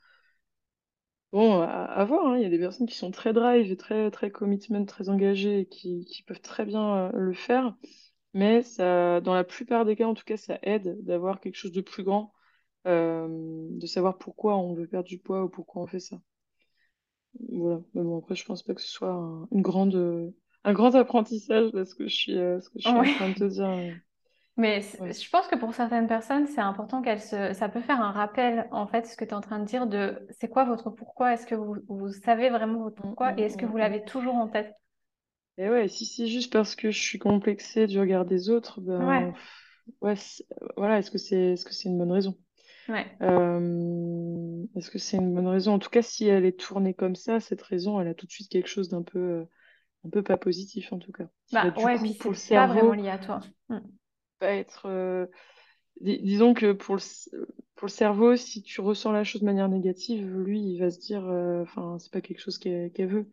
bon, 1.32 1.60
à, 1.62 1.66
à 1.68 2.04
voir, 2.04 2.26
hein. 2.26 2.36
Il 2.38 2.42
y 2.42 2.44
a 2.46 2.48
des 2.50 2.58
personnes 2.58 2.86
qui 2.86 2.96
sont 2.96 3.10
très 3.10 3.32
drive 3.32 3.70
et 3.70 3.76
très, 3.76 4.10
très 4.10 4.30
commitment, 4.30 4.84
très 4.84 5.08
engagées 5.08 5.60
et 5.60 5.66
qui, 5.66 6.04
qui 6.06 6.22
peuvent 6.22 6.40
très 6.40 6.64
bien 6.64 7.08
euh, 7.08 7.10
le 7.14 7.32
faire. 7.34 7.76
Mais 8.34 8.62
ça, 8.62 9.20
dans 9.22 9.34
la 9.34 9.44
plupart 9.44 9.84
des 9.86 9.96
cas, 9.96 10.06
en 10.06 10.14
tout 10.14 10.24
cas, 10.24 10.36
ça 10.38 10.58
aide 10.62 11.04
d'avoir 11.04 11.40
quelque 11.40 11.56
chose 11.56 11.72
de 11.72 11.82
plus 11.82 12.04
grand, 12.04 12.34
euh, 12.88 13.28
de 13.72 13.86
savoir 13.86 14.18
pourquoi 14.18 14.56
on 14.58 14.74
veut 14.74 14.86
perdre 14.88 15.08
du 15.08 15.18
poids 15.18 15.44
ou 15.44 15.50
pourquoi 15.50 15.82
on 15.82 15.86
fait 15.88 16.00
ça. 16.00 16.20
Voilà. 17.50 17.80
Mais 17.94 18.02
bon, 18.02 18.18
après, 18.18 18.34
je 18.34 18.44
pense 18.44 18.62
pas 18.62 18.74
que 18.74 18.80
ce 18.80 18.88
soit 18.90 19.12
un, 19.12 19.48
une 19.52 19.62
grande, 19.62 19.94
euh, 19.94 20.30
un 20.64 20.72
grand 20.72 20.94
apprentissage, 20.94 21.72
là, 21.72 21.84
ce 21.84 21.94
que 21.94 22.08
je 22.08 22.14
suis, 22.14 22.36
euh, 22.38 22.60
ce 22.60 22.68
que 22.70 22.78
je 22.80 22.86
suis 22.86 22.98
en 22.98 23.06
train 23.06 23.28
de 23.30 23.34
te 23.34 23.44
dire. 23.44 23.68
euh, 23.68 23.92
Mais 24.56 24.80
Ouais. 24.98 25.12
je 25.12 25.30
pense 25.30 25.46
que 25.48 25.56
pour 25.56 25.74
certaines 25.74 26.06
personnes, 26.06 26.46
c'est 26.46 26.60
important 26.60 27.02
qu'elles 27.02 27.20
se... 27.20 27.52
Ça 27.54 27.68
peut 27.68 27.80
faire 27.82 28.00
un 28.00 28.12
rappel, 28.12 28.66
en 28.70 28.86
fait, 28.86 29.06
ce 29.06 29.16
que 29.16 29.24
tu 29.24 29.30
es 29.30 29.34
en 29.34 29.40
train 29.40 29.58
de 29.58 29.64
dire 29.64 29.86
de 29.86 30.26
c'est 30.30 30.48
quoi 30.48 30.64
votre 30.64 30.90
pourquoi? 30.90 31.32
Est-ce 31.34 31.46
que 31.46 31.54
vous, 31.54 31.76
vous 31.88 32.12
savez 32.12 32.50
vraiment 32.50 32.80
votre 32.80 33.00
pourquoi 33.00 33.38
et 33.38 33.42
est-ce 33.44 33.56
que 33.56 33.66
vous 33.66 33.76
l'avez 33.78 34.04
toujours 34.04 34.34
en 34.36 34.48
tête? 34.48 34.74
Et 35.58 35.68
ouais, 35.68 35.88
si 35.88 36.04
c'est 36.06 36.28
juste 36.28 36.52
parce 36.52 36.76
que 36.76 36.90
je 36.90 37.00
suis 37.00 37.18
complexée 37.18 37.86
du 37.86 37.98
regard 38.00 38.24
des 38.24 38.48
autres, 38.50 38.80
ben, 38.80 39.34
Ouais, 40.02 40.16
c'est- 40.16 40.46
voilà, 40.76 40.98
est-ce 40.98 41.10
que 41.10 41.18
c'est, 41.18 41.54
est-ce 41.54 41.64
que 41.64 41.74
c'est 41.74 41.88
une 41.88 41.98
bonne 41.98 42.12
raison? 42.12 42.38
Ouais. 42.88 43.06
Euh, 43.22 44.64
est-ce 44.74 44.90
que 44.90 44.98
c'est 44.98 45.16
une 45.16 45.34
bonne 45.34 45.46
raison? 45.46 45.74
En 45.74 45.78
tout 45.78 45.90
cas, 45.90 46.02
si 46.02 46.26
elle 46.26 46.44
est 46.44 46.58
tournée 46.58 46.94
comme 46.94 47.14
ça, 47.14 47.40
cette 47.40 47.62
raison, 47.62 48.00
elle 48.00 48.08
a 48.08 48.14
tout 48.14 48.26
de 48.26 48.30
suite 48.32 48.50
quelque 48.50 48.68
chose 48.68 48.88
d'un 48.88 49.02
peu, 49.02 49.18
euh, 49.18 49.44
un 50.04 50.10
peu 50.10 50.22
pas 50.22 50.36
positif, 50.36 50.92
en 50.92 50.98
tout 50.98 51.12
cas. 51.12 51.28
Bah 51.52 51.70
du 51.70 51.84
ouais, 51.84 51.98
puis 51.98 52.14
coup, 52.14 52.18
pour 52.20 52.30
le 52.32 52.36
c'est 52.36 52.54
pas 52.54 52.66
vraiment 52.66 52.94
lié 52.94 53.10
à 53.10 53.18
toi. 53.18 53.40
Mm. 53.68 53.78
être, 54.40 54.86
euh, 54.86 55.26
Dis- 56.00 56.20
disons 56.22 56.54
que 56.54 56.72
pour 56.72 56.96
le, 56.96 57.00
pour 57.76 57.86
le 57.86 57.92
cerveau, 57.92 58.36
si 58.36 58.62
tu 58.62 58.80
ressens 58.80 59.12
la 59.12 59.24
chose 59.24 59.40
de 59.42 59.46
manière 59.46 59.68
négative, 59.68 60.26
lui, 60.26 60.60
il 60.60 60.78
va 60.80 60.90
se 60.90 60.98
dire, 60.98 61.24
euh, 61.26 61.62
enfin, 61.62 61.98
c'est 62.00 62.12
pas 62.12 62.20
quelque 62.20 62.40
chose 62.40 62.58
qu'elle 62.58 62.90
qu'elle 62.92 63.08
veut. 63.08 63.30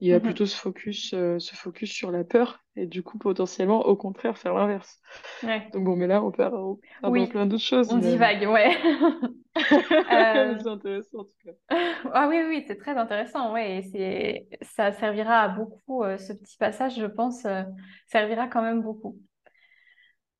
Il 0.00 0.10
va 0.10 0.18
Mhm. 0.18 0.24
plutôt 0.24 0.46
se 0.46 0.56
focus, 0.56 1.14
euh, 1.14 1.38
se 1.38 1.54
focus 1.54 1.92
sur 1.92 2.10
la 2.10 2.24
peur 2.24 2.64
et 2.74 2.86
du 2.86 3.02
coup, 3.02 3.18
potentiellement, 3.18 3.86
au 3.86 3.96
contraire, 3.96 4.36
faire 4.36 4.54
l'inverse. 4.54 5.00
Ouais. 5.42 5.68
Donc 5.72 5.84
bon, 5.84 5.96
mais 5.96 6.06
là, 6.08 6.22
on 6.22 6.30
part, 6.32 6.52
on 6.54 6.78
part 7.02 7.12
dans 7.12 7.26
plein 7.26 7.46
d'autres 7.46 7.62
choses, 7.62 7.92
on 7.92 7.96
mais, 7.96 8.10
divague, 8.10 8.48
ouais. 8.48 8.76
Euh, 10.10 10.56
c'est 10.62 10.68
intéressant 10.68 11.18
en 11.20 11.24
tout 11.24 11.30
cas. 11.44 11.52
Ah 12.14 12.26
oui, 12.28 12.42
oui, 12.48 12.64
c'est 12.66 12.76
très 12.76 12.96
intéressant, 12.96 13.52
ouais, 13.52 13.78
et 13.78 13.82
c'est, 13.82 14.48
ça 14.62 14.92
servira 14.92 15.40
à 15.42 15.48
beaucoup, 15.48 16.02
euh, 16.02 16.16
ce 16.18 16.32
petit 16.32 16.56
passage, 16.56 16.98
je 16.98 17.06
pense, 17.06 17.44
euh, 17.44 17.62
servira 18.06 18.48
quand 18.48 18.62
même 18.62 18.82
beaucoup. 18.82 19.18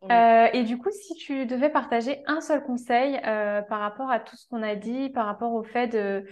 Ouais. 0.03 0.51
Et 0.55 0.65
du 0.65 0.79
coup, 0.79 0.91
si 0.91 1.15
tu 1.15 1.47
devais 1.47 1.71
partager 1.71 2.23
un 2.27 2.41
seul 2.41 2.63
conseil 2.65 3.21
par 3.23 3.81
rapport 3.81 4.11
à 4.11 4.19
tout 4.19 4.37
ce 4.37 4.47
qu'on 4.49 4.63
a 4.63 4.75
dit, 4.75 5.11
par 5.11 5.27
rapport 5.27 5.53
au 5.53 5.63
fait 5.63 5.89
de, 5.89 6.27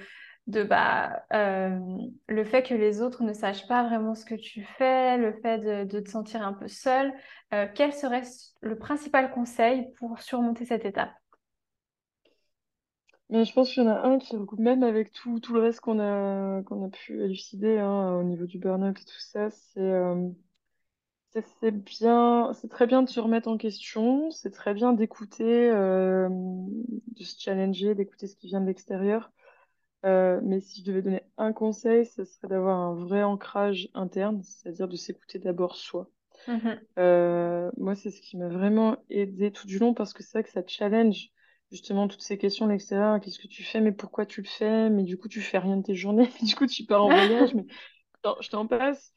de 0.46 0.62
bah, 0.62 1.24
euh, 1.32 1.78
le 2.26 2.44
fait 2.44 2.62
que 2.62 2.74
les 2.74 3.02
autres 3.02 3.22
ne 3.22 3.32
sachent 3.32 3.66
pas 3.68 3.84
vraiment 3.84 4.14
ce 4.14 4.24
que 4.24 4.34
tu 4.34 4.64
fais, 4.64 5.16
le 5.16 5.32
fait 5.40 5.58
de, 5.86 6.00
te 6.00 6.10
sentir 6.10 6.42
un 6.42 6.52
peu 6.52 6.68
seul, 6.68 7.12
euh, 7.54 7.66
quel 7.74 7.92
serait 7.92 8.22
le 8.60 8.78
principal 8.78 9.30
conseil 9.30 9.92
pour 9.98 10.20
surmonter 10.20 10.64
cette 10.64 10.84
étape? 10.84 11.12
Mais 13.28 13.44
je 13.44 13.52
pense 13.52 13.72
qu'il 13.72 13.84
y 13.84 13.86
en 13.86 13.90
a 13.90 14.08
un 14.08 14.18
qui 14.18 14.36
recoupe 14.36 14.58
même 14.58 14.82
avec 14.82 15.12
tout, 15.12 15.38
tout 15.38 15.54
le 15.54 15.60
reste 15.60 15.80
qu'on 15.80 16.00
a, 16.00 16.62
qu'on 16.64 16.84
a 16.84 16.88
pu 16.88 17.22
élucider 17.22 17.78
hein, 17.78 18.16
au 18.16 18.24
niveau 18.24 18.44
du 18.44 18.58
burn-out 18.58 19.00
et 19.00 19.04
tout 19.04 19.20
ça, 19.20 19.50
c'est 19.50 19.78
euh, 19.80 20.30
très 21.32 22.86
bien 22.88 23.02
de 23.02 23.08
se 23.08 23.20
remettre 23.20 23.46
en 23.46 23.56
question, 23.56 24.32
c'est 24.32 24.50
très 24.50 24.74
bien 24.74 24.92
d'écouter, 24.94 25.70
de 25.70 27.22
se 27.22 27.40
challenger, 27.40 27.94
d'écouter 27.94 28.26
ce 28.26 28.34
qui 28.34 28.48
vient 28.48 28.60
de 28.60 28.66
l'extérieur. 28.66 29.30
Euh, 30.06 30.40
mais 30.42 30.60
si 30.60 30.80
je 30.80 30.86
devais 30.86 31.02
donner 31.02 31.22
un 31.36 31.52
conseil, 31.52 32.06
ce 32.06 32.24
serait 32.24 32.48
d'avoir 32.48 32.78
un 32.78 32.94
vrai 32.94 33.22
ancrage 33.22 33.88
interne, 33.94 34.42
c'est-à-dire 34.42 34.88
de 34.88 34.96
s'écouter 34.96 35.38
d'abord 35.38 35.76
soi. 35.76 36.10
Mhm. 36.48 36.80
Euh, 36.98 37.70
moi, 37.76 37.94
c'est 37.94 38.10
ce 38.10 38.20
qui 38.22 38.38
m'a 38.38 38.48
vraiment 38.48 38.96
aidé 39.10 39.50
tout 39.50 39.66
du 39.66 39.78
long 39.78 39.92
parce 39.92 40.12
que 40.14 40.22
c'est 40.22 40.38
vrai 40.38 40.44
que 40.44 40.50
ça 40.50 40.62
challenge 40.66 41.28
justement 41.70 42.08
toutes 42.08 42.22
ces 42.22 42.38
questions 42.38 42.66
de 42.66 42.72
l'extérieur. 42.72 43.20
Qu'est-ce 43.20 43.38
que 43.38 43.46
tu 43.46 43.62
fais? 43.62 43.80
Mais 43.80 43.92
pourquoi 43.92 44.24
tu 44.24 44.40
le 44.40 44.48
fais? 44.48 44.88
Mais 44.88 45.02
du 45.02 45.18
coup, 45.18 45.28
tu 45.28 45.40
fais 45.40 45.58
rien 45.58 45.76
de 45.76 45.82
tes 45.82 45.94
journées. 45.94 46.28
Mais 46.40 46.46
du 46.48 46.54
coup, 46.54 46.66
tu 46.66 46.84
pars 46.84 47.04
en 47.04 47.08
voyage. 47.08 47.54
Mais 47.54 47.66
non, 48.24 48.36
je 48.40 48.48
t'en 48.48 48.66
passe. 48.66 49.12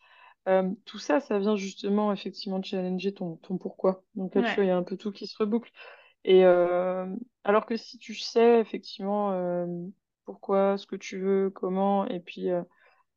Euh, 0.50 0.70
tout 0.84 1.00
ça, 1.00 1.22
ça 1.22 1.40
vient 1.40 1.56
justement 1.56 2.12
effectivement 2.12 2.62
challenger 2.62 3.14
ton, 3.14 3.38
ton 3.38 3.58
pourquoi. 3.58 4.04
Donc 4.16 4.36
là, 4.36 4.42
tu 4.44 4.56
vois, 4.56 4.66
il 4.66 4.68
y 4.68 4.72
a 4.72 4.78
un 4.78 4.84
peu 4.84 4.98
tout 4.98 5.14
qui 5.14 5.28
se 5.28 5.38
reboucle. 5.38 5.72
Et 6.26 6.44
alors 6.44 7.66
que 7.66 7.78
si 7.78 7.98
tu 7.98 8.16
sais 8.16 8.60
effectivement 8.60 9.32
pourquoi, 10.26 10.78
ce 10.78 10.88
que 10.88 10.96
tu 10.96 11.20
veux, 11.20 11.50
comment, 11.50 12.08
et 12.08 12.20
puis, 12.20 12.50
euh, 12.52 12.62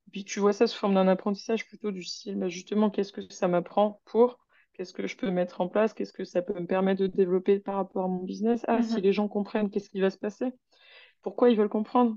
et 0.08 0.10
puis 0.12 0.24
tu 0.24 0.40
vois 0.40 0.52
ça 0.52 0.66
sous 0.66 0.78
forme 0.78 0.94
d'un 0.94 1.08
apprentissage 1.08 1.66
plutôt 1.66 1.92
du 1.92 2.02
style, 2.04 2.36
bah, 2.36 2.48
justement, 2.48 2.90
qu'est-ce 2.90 3.12
que 3.12 3.22
ça 3.30 3.48
m'apprend 3.48 4.00
pour, 4.06 4.38
qu'est-ce 4.74 4.92
que 4.94 5.06
je 5.06 5.16
peux 5.16 5.30
mettre 5.30 5.60
en 5.60 5.68
place, 5.68 5.94
qu'est-ce 5.94 6.12
que 6.12 6.24
ça 6.24 6.42
peut 6.42 6.58
me 6.60 6.66
permettre 6.66 7.00
de 7.02 7.06
développer 7.08 7.60
par 7.60 7.76
rapport 7.76 8.04
à 8.06 8.08
mon 8.08 8.24
business. 8.24 8.64
Ah, 8.68 8.82
si 8.82 9.00
Mhm. 9.00 9.02
les 9.02 9.12
gens 9.12 9.28
comprennent, 9.28 9.70
qu'est-ce 9.70 9.90
qui 9.90 10.00
va 10.00 10.10
se 10.10 10.18
passer? 10.18 10.52
Pourquoi 11.22 11.50
ils 11.50 11.56
veulent 11.58 11.68
comprendre? 11.68 12.16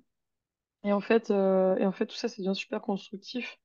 Et 0.83 0.93
en 0.93 1.01
fait, 1.01 1.31
euh, 1.31 1.75
et 1.77 1.85
en 1.85 1.91
fait, 1.91 2.05
tout 2.05 2.15
ça, 2.15 2.27
ça 2.29 2.35
devient 2.41 2.55
super 2.55 2.81
constructif. 2.81 3.57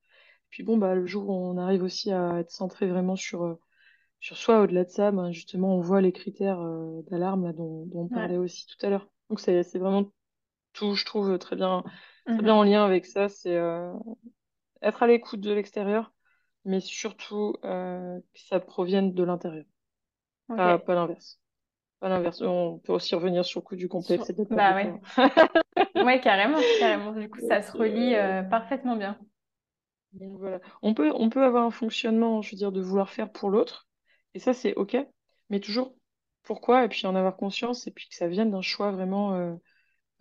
Puis 0.50 0.62
bon, 0.64 0.78
bah, 0.78 0.94
le 0.94 1.06
jour 1.06 1.28
où 1.28 1.32
on 1.34 1.58
arrive 1.58 1.82
aussi 1.82 2.12
à 2.12 2.40
être 2.40 2.50
centré 2.50 2.87
vraiment 2.88 3.16
sur, 3.16 3.44
euh, 3.44 3.60
sur 4.20 4.37
soi, 4.37 4.62
au-delà 4.62 4.84
de 4.84 4.90
ça, 4.90 5.12
ben, 5.12 5.32
justement, 5.32 5.76
on 5.76 5.80
voit 5.80 6.00
les 6.00 6.12
critères 6.12 6.60
euh, 6.60 7.02
d'alarme 7.10 7.52
dont, 7.54 7.87
dont 7.87 8.02
on 8.02 8.08
parlait 8.08 8.38
aussi 8.38 8.66
tout 8.66 8.84
à 8.87 8.90
l'heure. 8.90 9.08
Donc 9.30 9.40
c'est, 9.40 9.62
c'est 9.64 9.78
vraiment 9.78 10.12
tout, 10.74 10.94
je 10.96 11.06
trouve, 11.06 11.38
très 11.38 11.56
bien, 11.56 11.84
très 12.28 12.42
bien 12.44 12.54
Mhm. 12.54 12.56
en 12.56 12.64
lien 12.64 12.84
avec 12.87 13.06
ça. 13.06 13.28
C'est 13.30 13.56
euh, 13.56 13.94
être 14.82 15.02
à 15.02 15.06
l'écoute 15.08 15.40
de 15.40 15.52
l'extérieur, 15.52 16.12
mais 16.64 16.80
surtout 16.80 17.56
euh, 17.64 18.20
que 18.20 18.40
ça 18.40 18.60
provienne 18.60 19.14
de 19.14 19.24
l'intérieur, 19.24 19.66
pas, 20.54 20.78
l'inverse. 20.94 21.40
Pas 22.00 22.08
l'inverse. 22.10 22.42
On 22.42 22.78
peut 22.80 22.92
aussi 22.94 23.14
revenir 23.14 23.44
sur 23.44 23.60
le 23.60 23.64
coup 23.66 23.76
du 23.76 23.88
complexe 23.88 24.26
Sur- 24.26 24.32
Bah 24.50 24.74
ouais. 24.74 24.92
poids. 24.92 25.00
Ouais, 25.98 26.20
carrément, 26.20 26.64
carrément. 26.78 27.12
Du 27.12 27.28
coup, 27.30 27.40
ça 27.40 27.62
se 27.62 27.72
relie 27.72 28.14
euh, 28.14 28.42
euh, 28.42 28.42
parfaitement 28.44 28.96
bien. 28.96 29.18
Donc 30.12 30.38
voilà. 30.38 30.60
On 30.82 30.94
peut, 30.94 31.10
on 31.14 31.28
peut 31.30 31.42
avoir 31.44 31.64
un 31.64 31.70
fonctionnement, 31.70 32.40
je 32.42 32.52
veux 32.52 32.56
dire, 32.56 32.72
de 32.72 32.80
vouloir 32.80 33.10
faire 33.10 33.30
pour 33.32 33.50
l'autre, 33.50 33.88
et 34.34 34.38
ça 34.38 34.54
c'est 34.54 34.74
OK, 34.74 34.96
mais 35.50 35.60
toujours 35.60 35.96
pourquoi, 36.44 36.84
et 36.84 36.88
puis 36.88 37.06
en 37.06 37.14
avoir 37.16 37.37
conscience, 37.37 37.87
et 37.87 37.90
puis 37.90 38.08
que 38.08 38.14
ça 38.14 38.28
vienne 38.28 38.50
d'un 38.50 38.62
choix 38.62 38.92
vraiment 38.92 39.34
euh, 39.34 39.54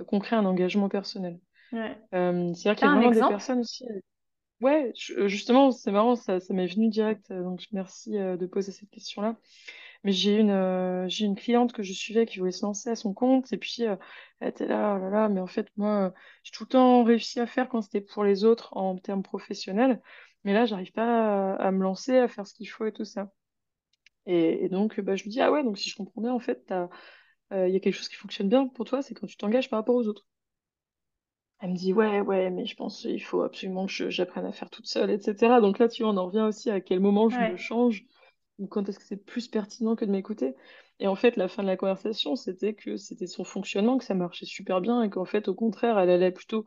concret, 0.07 0.35
un 0.35 0.45
engagement 0.45 0.89
personnel. 0.89 1.39
Ouais. 1.71 1.97
Euh, 2.13 2.53
c'est-à-dire 2.53 2.75
qu'il 2.77 2.87
y 2.87 2.91
a 2.91 2.91
vraiment 2.91 3.11
des 3.11 3.23
personnes 3.23 3.61
aussi. 3.61 3.85
euh, 3.89 3.99
Ouais, 4.61 4.93
je- 4.95 5.27
justement, 5.27 5.71
c'est 5.71 5.91
marrant, 5.91 6.15
ça, 6.15 6.39
ça 6.39 6.53
m'est 6.53 6.67
venu 6.67 6.89
direct, 6.89 7.31
euh, 7.31 7.43
donc 7.43 7.65
merci 7.73 8.17
euh, 8.17 8.37
de 8.37 8.45
poser 8.47 8.71
cette 8.71 8.89
question-là. 8.91 9.35
Mais 10.03 10.11
j'ai 10.11 10.37
une, 10.39 10.51
euh, 10.51 11.07
j'ai 11.09 11.25
une 11.25 11.35
cliente 11.35 11.73
que 11.73 11.83
je 11.83 11.93
suivais 11.93 12.25
qui 12.25 12.39
voulait 12.39 12.51
se 12.51 12.65
lancer 12.65 12.89
à 12.89 12.95
son 12.95 13.13
compte, 13.13 13.53
et 13.53 13.57
puis 13.57 13.85
euh, 13.85 13.95
elle 14.39 14.49
était 14.49 14.67
là, 14.67 14.95
oh 14.97 14.99
là 15.03 15.09
là, 15.09 15.29
mais 15.29 15.41
en 15.41 15.47
fait, 15.47 15.67
moi, 15.77 16.07
euh, 16.07 16.11
j'ai 16.43 16.51
tout 16.53 16.63
le 16.65 16.69
temps 16.69 17.03
réussi 17.03 17.39
à 17.39 17.47
faire 17.47 17.69
quand 17.69 17.81
c'était 17.81 18.01
pour 18.01 18.23
les 18.23 18.45
autres 18.45 18.75
en 18.77 18.97
termes 18.97 19.23
professionnels, 19.23 20.01
mais 20.45 20.53
là, 20.53 20.65
j'arrive 20.65 20.91
pas 20.93 21.53
à, 21.55 21.67
à 21.67 21.71
me 21.71 21.83
lancer, 21.83 22.17
à 22.17 22.27
faire 22.27 22.47
ce 22.47 22.53
qu'il 22.53 22.69
faut 22.69 22.85
et 22.85 22.93
tout 22.93 23.05
ça. 23.05 23.31
Et, 24.25 24.65
et 24.65 24.69
donc, 24.69 24.99
bah, 25.01 25.15
je 25.15 25.23
lui 25.23 25.29
dis, 25.31 25.41
ah 25.41 25.51
ouais, 25.51 25.63
donc 25.63 25.77
si 25.77 25.89
je 25.89 25.95
comprends 25.95 26.21
bien, 26.21 26.33
en 26.33 26.39
fait, 26.39 26.65
t'as, 26.67 26.83
euh, 26.83 26.87
il 27.53 27.73
y 27.73 27.75
a 27.77 27.79
quelque 27.79 27.95
chose 27.95 28.09
qui 28.09 28.15
fonctionne 28.15 28.49
bien 28.49 28.67
pour 28.67 28.85
toi, 28.85 29.01
c'est 29.01 29.13
quand 29.13 29.27
tu 29.27 29.37
t'engages 29.37 29.69
par 29.69 29.79
rapport 29.79 29.95
aux 29.95 30.07
autres. 30.07 30.25
Elle 31.59 31.71
me 31.71 31.75
dit, 31.75 31.93
ouais, 31.93 32.19
ouais, 32.21 32.49
mais 32.51 32.65
je 32.65 32.75
pense 32.75 33.01
qu'il 33.01 33.23
faut 33.23 33.41
absolument 33.41 33.87
que 33.87 34.09
j'apprenne 34.09 34.45
à 34.45 34.51
faire 34.51 34.69
toute 34.69 34.85
seule, 34.87 35.09
etc. 35.11 35.61
Donc 35.61 35.79
là, 35.79 35.87
tu 35.87 36.03
vois, 36.03 36.11
on 36.11 36.17
en 36.17 36.25
revient 36.27 36.41
aussi 36.41 36.69
à 36.69 36.79
quel 36.81 36.99
moment 36.99 37.29
je 37.29 37.41
me 37.41 37.55
change 37.55 38.05
ou 38.59 38.67
quand 38.67 38.87
est-ce 38.89 38.99
que 38.99 39.05
c'est 39.05 39.17
plus 39.25 39.47
pertinent 39.47 39.95
que 39.95 40.05
de 40.05 40.11
m'écouter. 40.11 40.55
Et 40.99 41.07
en 41.07 41.15
fait, 41.15 41.37
la 41.37 41.47
fin 41.47 41.63
de 41.63 41.67
la 41.67 41.77
conversation, 41.77 42.35
c'était 42.35 42.75
que 42.75 42.97
c'était 42.97 43.27
son 43.27 43.43
fonctionnement, 43.43 43.97
que 43.97 44.03
ça 44.05 44.13
marchait 44.15 44.45
super 44.45 44.81
bien 44.81 45.01
et 45.03 45.09
qu'en 45.09 45.25
fait, 45.25 45.47
au 45.47 45.55
contraire, 45.55 45.97
elle 45.99 46.09
allait 46.11 46.31
plutôt 46.31 46.65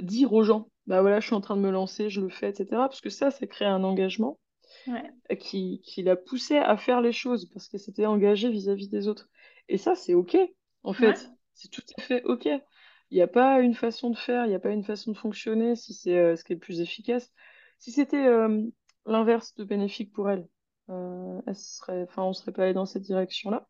dire 0.00 0.32
aux 0.32 0.42
gens, 0.42 0.70
bah 0.86 1.00
voilà, 1.02 1.20
je 1.20 1.26
suis 1.26 1.34
en 1.36 1.40
train 1.40 1.56
de 1.56 1.60
me 1.62 1.70
lancer, 1.70 2.10
je 2.10 2.20
le 2.20 2.28
fais, 2.30 2.50
etc. 2.50 2.88
Parce 2.88 3.00
que 3.00 3.10
ça, 3.10 3.30
ça 3.30 3.46
crée 3.46 3.66
un 3.66 3.84
engagement 3.84 4.38
Ouais. 4.86 5.12
euh, 5.32 5.34
qui, 5.36 5.80
qui 5.84 6.02
la 6.02 6.16
poussait 6.16 6.58
à 6.58 6.76
faire 6.76 7.00
les 7.00 7.12
choses 7.12 7.46
parce 7.52 7.68
qu'elle 7.68 7.80
s'était 7.80 8.06
engagée 8.06 8.50
vis-à-vis 8.50 8.88
des 8.88 9.08
autres. 9.08 9.28
Et 9.68 9.78
ça, 9.78 9.94
c'est 9.94 10.14
OK, 10.14 10.36
en 10.82 10.92
Ouais. 10.98 11.14
fait. 11.14 11.30
C'est 11.54 11.70
tout 11.70 11.82
à 11.98 12.02
fait 12.02 12.22
OK. 12.24 12.46
Il 12.46 13.14
n'y 13.16 13.22
a 13.22 13.26
pas 13.28 13.60
une 13.60 13.74
façon 13.74 14.10
de 14.10 14.16
faire, 14.18 14.44
il 14.46 14.50
n'y 14.50 14.54
a 14.54 14.60
pas 14.60 14.70
une 14.70 14.84
façon 14.84 15.12
de 15.12 15.16
fonctionner 15.16 15.76
si 15.76 15.94
c'est 15.94 16.18
euh, 16.18 16.36
ce 16.36 16.44
qui 16.44 16.52
est 16.52 16.56
le 16.56 16.60
plus 16.60 16.80
efficace. 16.80 17.32
Si 17.78 17.90
c'était 17.92 18.26
euh, 18.26 18.62
l'inverse 19.06 19.54
de 19.54 19.64
bénéfique 19.64 20.12
pour 20.12 20.30
elle, 20.30 20.46
euh, 20.90 21.40
elle 21.46 21.56
serait, 21.56 22.02
enfin, 22.04 22.22
on 22.24 22.32
serait 22.32 22.52
pas 22.52 22.64
allé 22.64 22.74
dans 22.74 22.86
cette 22.86 23.02
direction-là. 23.02 23.66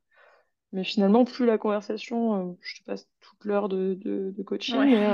Mais 0.72 0.84
finalement, 0.84 1.24
plus 1.24 1.46
la 1.46 1.58
conversation, 1.58 2.56
je 2.60 2.80
te 2.80 2.84
passe 2.84 3.08
toute 3.20 3.44
l'heure 3.44 3.68
de, 3.68 3.94
de, 3.94 4.32
de 4.36 4.42
coaching, 4.42 4.86
Ouais. 4.86 4.88
mais 4.90 5.06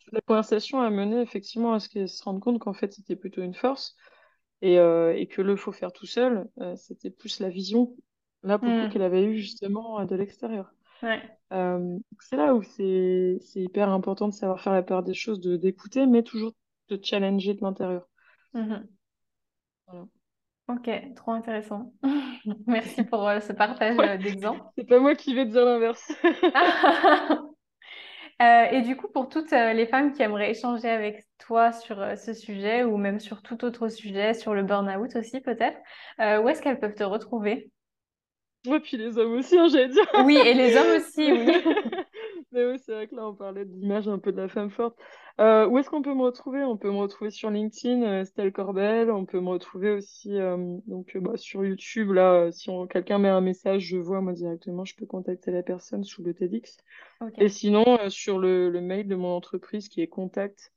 toute 0.00 0.12
la 0.12 0.20
conversation 0.20 0.80
a 0.80 0.90
mené 0.90 1.20
effectivement 1.22 1.72
à 1.72 1.80
ce 1.80 1.88
qu'elle 1.88 2.08
se 2.08 2.22
rende 2.22 2.40
compte 2.40 2.58
qu'en 2.60 2.74
fait, 2.74 2.92
c'était 2.92 3.16
plutôt 3.16 3.42
une 3.42 3.54
force 3.54 3.96
et, 4.62 4.78
euh, 4.78 5.14
et 5.16 5.26
que 5.28 5.42
le 5.42 5.56
faut 5.56 5.72
faire 5.72 5.92
tout 5.92 6.06
seul, 6.06 6.48
euh, 6.60 6.76
c'était 6.76 7.10
plus 7.10 7.40
la 7.40 7.48
vision, 7.50 7.96
là 8.42 8.58
pour 8.58 8.68
le 8.68 8.74
coup, 8.74 8.88
qu'elle 8.88 9.02
avait 9.02 9.24
eue 9.24 9.38
justement 9.38 10.00
euh, 10.00 10.04
de 10.04 10.16
l'extérieur. 10.16 10.72
Ouais. 11.02 11.38
Euh, 11.52 11.98
c'est 12.20 12.36
là 12.36 12.54
où 12.54 12.62
c'est 12.62 13.38
c'est 13.42 13.62
hyper 13.62 13.88
important 13.90 14.28
de 14.28 14.34
savoir 14.34 14.60
faire 14.60 14.72
la 14.74 14.82
part 14.82 15.02
des 15.02 15.14
choses, 15.14 15.40
de 15.40 15.56
d'écouter, 15.56 16.06
mais 16.06 16.22
toujours 16.22 16.52
de 16.88 16.98
challenger 17.02 17.54
de 17.54 17.60
l'intérieur. 17.62 18.08
Mhm. 18.52 18.88
Voilà. 19.86 20.06
Ok, 20.68 20.90
trop 21.16 21.32
intéressant. 21.32 21.92
Merci 22.66 23.02
pour 23.04 23.26
euh, 23.26 23.40
ce 23.40 23.52
partage 23.52 23.96
Ouais, 23.98 24.08
euh, 24.10 24.18
d'exemples. 24.18 24.64
c'est 24.76 24.84
pas 24.86 25.00
moi 25.00 25.14
qui 25.14 25.34
vais 25.34 25.46
te 25.46 25.50
dire 25.52 25.64
l'inverse. 25.64 26.12
Euh, 28.40 28.64
et 28.70 28.82
du 28.82 28.96
coup, 28.96 29.08
pour 29.08 29.28
toutes 29.28 29.52
euh, 29.52 29.72
les 29.72 29.86
femmes 29.86 30.12
qui 30.12 30.22
aimeraient 30.22 30.50
échanger 30.52 30.88
avec 30.88 31.26
toi 31.38 31.72
sur 31.72 32.00
euh, 32.00 32.14
ce 32.14 32.32
sujet 32.34 32.84
ou 32.84 32.96
même 32.96 33.18
sur 33.18 33.42
tout 33.42 33.64
autre 33.64 33.88
sujet, 33.88 34.32
sur 34.34 34.54
le 34.54 34.62
burn-out 34.62 35.16
aussi 35.16 35.40
peut-être, 35.40 35.76
euh, 36.20 36.40
où 36.40 36.48
est-ce 36.48 36.62
qu'elles 36.62 36.78
peuvent 36.78 36.94
te 36.94 37.02
retrouver? 37.02 37.72
Ouais, 38.66 38.80
puis 38.80 38.96
les 38.96 39.16
hommes 39.18 39.34
aussi, 39.34 39.56
hein, 39.56 39.68
j'allais 39.68 39.88
dire. 39.88 40.04
Oui, 40.24 40.36
et 40.36 40.52
les 40.52 40.76
hommes 40.76 40.96
aussi, 40.96 41.30
oui. 41.32 41.46
mais 42.52 42.66
oui, 42.66 42.76
c'est 42.84 42.92
vrai 42.92 43.06
que 43.06 43.14
là, 43.14 43.28
on 43.28 43.34
parlait 43.34 43.64
de 43.64 43.72
l'image 43.72 44.08
un 44.08 44.18
peu 44.18 44.32
de 44.32 44.40
la 44.40 44.48
femme 44.48 44.70
forte. 44.70 44.98
Euh, 45.40 45.66
où 45.68 45.78
est-ce 45.78 45.88
qu'on 45.88 46.02
peut 46.02 46.12
me 46.14 46.24
retrouver? 46.24 46.64
On 46.64 46.76
peut 46.76 46.90
me 46.90 46.96
retrouver 46.98 47.30
sur 47.30 47.50
LinkedIn, 47.50 48.02
euh, 48.02 48.22
Estelle 48.22 48.52
Corbel. 48.52 49.08
On 49.10 49.24
peut 49.24 49.40
me 49.40 49.50
retrouver 49.50 49.92
aussi 49.92 50.36
euh, 50.36 50.56
donc, 50.86 51.14
euh, 51.14 51.20
bah, 51.20 51.36
sur 51.36 51.64
YouTube. 51.64 52.10
Là, 52.10 52.46
euh, 52.46 52.50
si 52.50 52.68
quelqu'un 52.90 53.18
met 53.18 53.28
un 53.28 53.40
message, 53.40 53.82
je 53.82 53.96
vois 53.96 54.20
moi 54.20 54.32
directement, 54.32 54.84
je 54.84 54.96
peux 54.96 55.06
contacter 55.06 55.52
la 55.52 55.62
personne 55.62 56.02
sous 56.02 56.24
le 56.24 56.34
TEDx. 56.34 56.76
Et 57.38 57.48
sinon, 57.48 57.84
euh, 58.00 58.10
sur 58.10 58.38
le, 58.38 58.70
le 58.70 58.80
mail 58.80 59.06
de 59.08 59.14
mon 59.14 59.36
entreprise 59.36 59.88
qui 59.88 60.00
est 60.02 60.08
contact 60.08 60.72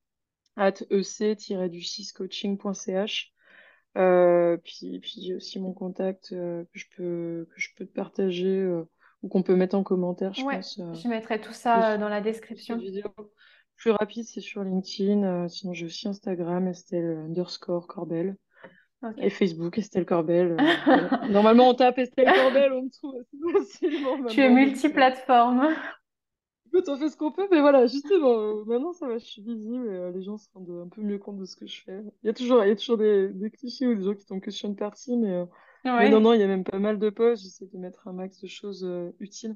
at 0.56 0.76
ec-du6coaching.ch. 0.92 3.31
Euh, 3.98 4.58
puis, 4.64 5.00
puis 5.00 5.16
j'ai 5.22 5.36
aussi 5.36 5.60
mon 5.60 5.74
contact 5.74 6.32
euh, 6.32 6.64
que 6.74 6.80
je 6.80 6.86
peux, 6.96 7.48
que 7.54 7.60
je 7.62 7.70
peux 7.76 7.86
te 7.86 7.94
partager 7.94 8.48
euh, 8.48 8.84
ou 9.22 9.28
qu'on 9.28 9.44
peut 9.44 9.56
mettre 9.56 9.76
en 9.76 9.84
commentaire, 9.84 10.34
je 10.34 10.44
Ouais, 10.44 10.56
pense, 10.58 10.80
euh, 10.80 10.94
je 10.94 11.08
mettrai 11.08 11.42
tout 11.42 11.54
ça 11.54 11.94
euh, 11.94 11.98
dans 11.98 12.10
la 12.10 12.22
description. 12.22 12.78
vidéo. 12.78 13.04
Plus 13.76 13.92
rapide, 13.92 14.26
c'est 14.26 14.42
sur 14.42 14.64
LinkedIn. 14.64 15.48
sinon, 15.50 15.74
j'ai 15.74 15.88
aussi 15.88 16.08
Instagram, 16.08 16.68
Estelle 16.68 17.18
underscore 17.26 17.88
Corbel. 17.88 18.38
Et 19.18 19.26
Ok. 19.26 19.30
Facebook, 19.30 19.78
Estelle 19.80 20.06
Corbel. 20.06 20.56
Normalement, 21.32 21.70
on 21.70 21.74
tape 21.74 21.98
Estelle 21.98 22.32
Corbel, 22.32 22.72
on 22.72 22.84
me 22.84 22.90
trouve 22.92 23.16
assez 23.60 23.90
facilement 23.90 24.26
Tu 24.28 24.40
es 24.42 24.50
multiplateforme. 24.50 25.76
Écoute, 26.74 26.90
on 26.90 26.98
fait 26.98 27.10
ce 27.10 27.18
qu'on 27.18 27.32
peut. 27.32 27.48
Mais 27.52 27.62
voilà, 27.62 27.88
justement, 27.88 28.40
euh, 28.40 28.64
maintenant, 28.66 28.94
ça 28.94 29.08
va, 29.08 29.18
je 29.18 29.26
suis 29.26 29.42
visible 29.42 29.88
et 29.88 29.92
euh, 29.96 30.12
les 30.12 30.22
gens 30.24 30.38
se 30.38 30.48
rendent 30.54 30.70
un 30.86 30.90
peu 30.90 31.02
mieux 31.02 31.18
compte 31.20 31.38
de 31.38 31.46
ce 31.46 31.56
que 31.56 31.66
je 31.68 31.82
fais. 31.84 32.02
Il 32.24 32.28
y 32.28 32.30
a 32.30 32.34
toujours, 32.34 32.64
il 32.64 32.70
y 32.70 32.72
a 32.72 32.76
toujours 32.76 32.98
des, 32.98 33.30
des 33.30 33.52
clichés 33.52 33.88
ou 33.88 33.96
des 33.96 34.04
gens 34.04 34.16
qui 34.16 34.26
tombent 34.26 34.42
que 34.42 34.52
sur 34.52 34.70
une 34.70 34.76
partie, 34.76 35.18
mais. 35.18 35.32
euh, 35.32 35.46
mais 35.86 36.10
non, 36.10 36.20
non, 36.22 36.34
il 36.34 36.40
y 36.40 36.44
a 36.44 36.48
même 36.48 36.64
pas 36.64 36.80
mal 36.80 37.00
de 37.00 37.10
posts. 37.10 37.44
J'essaie 37.44 37.68
de 37.68 37.78
mettre 37.78 38.08
un 38.08 38.14
max 38.14 38.40
de 38.42 38.48
choses 38.48 38.84
euh, 38.86 39.12
utiles 39.20 39.56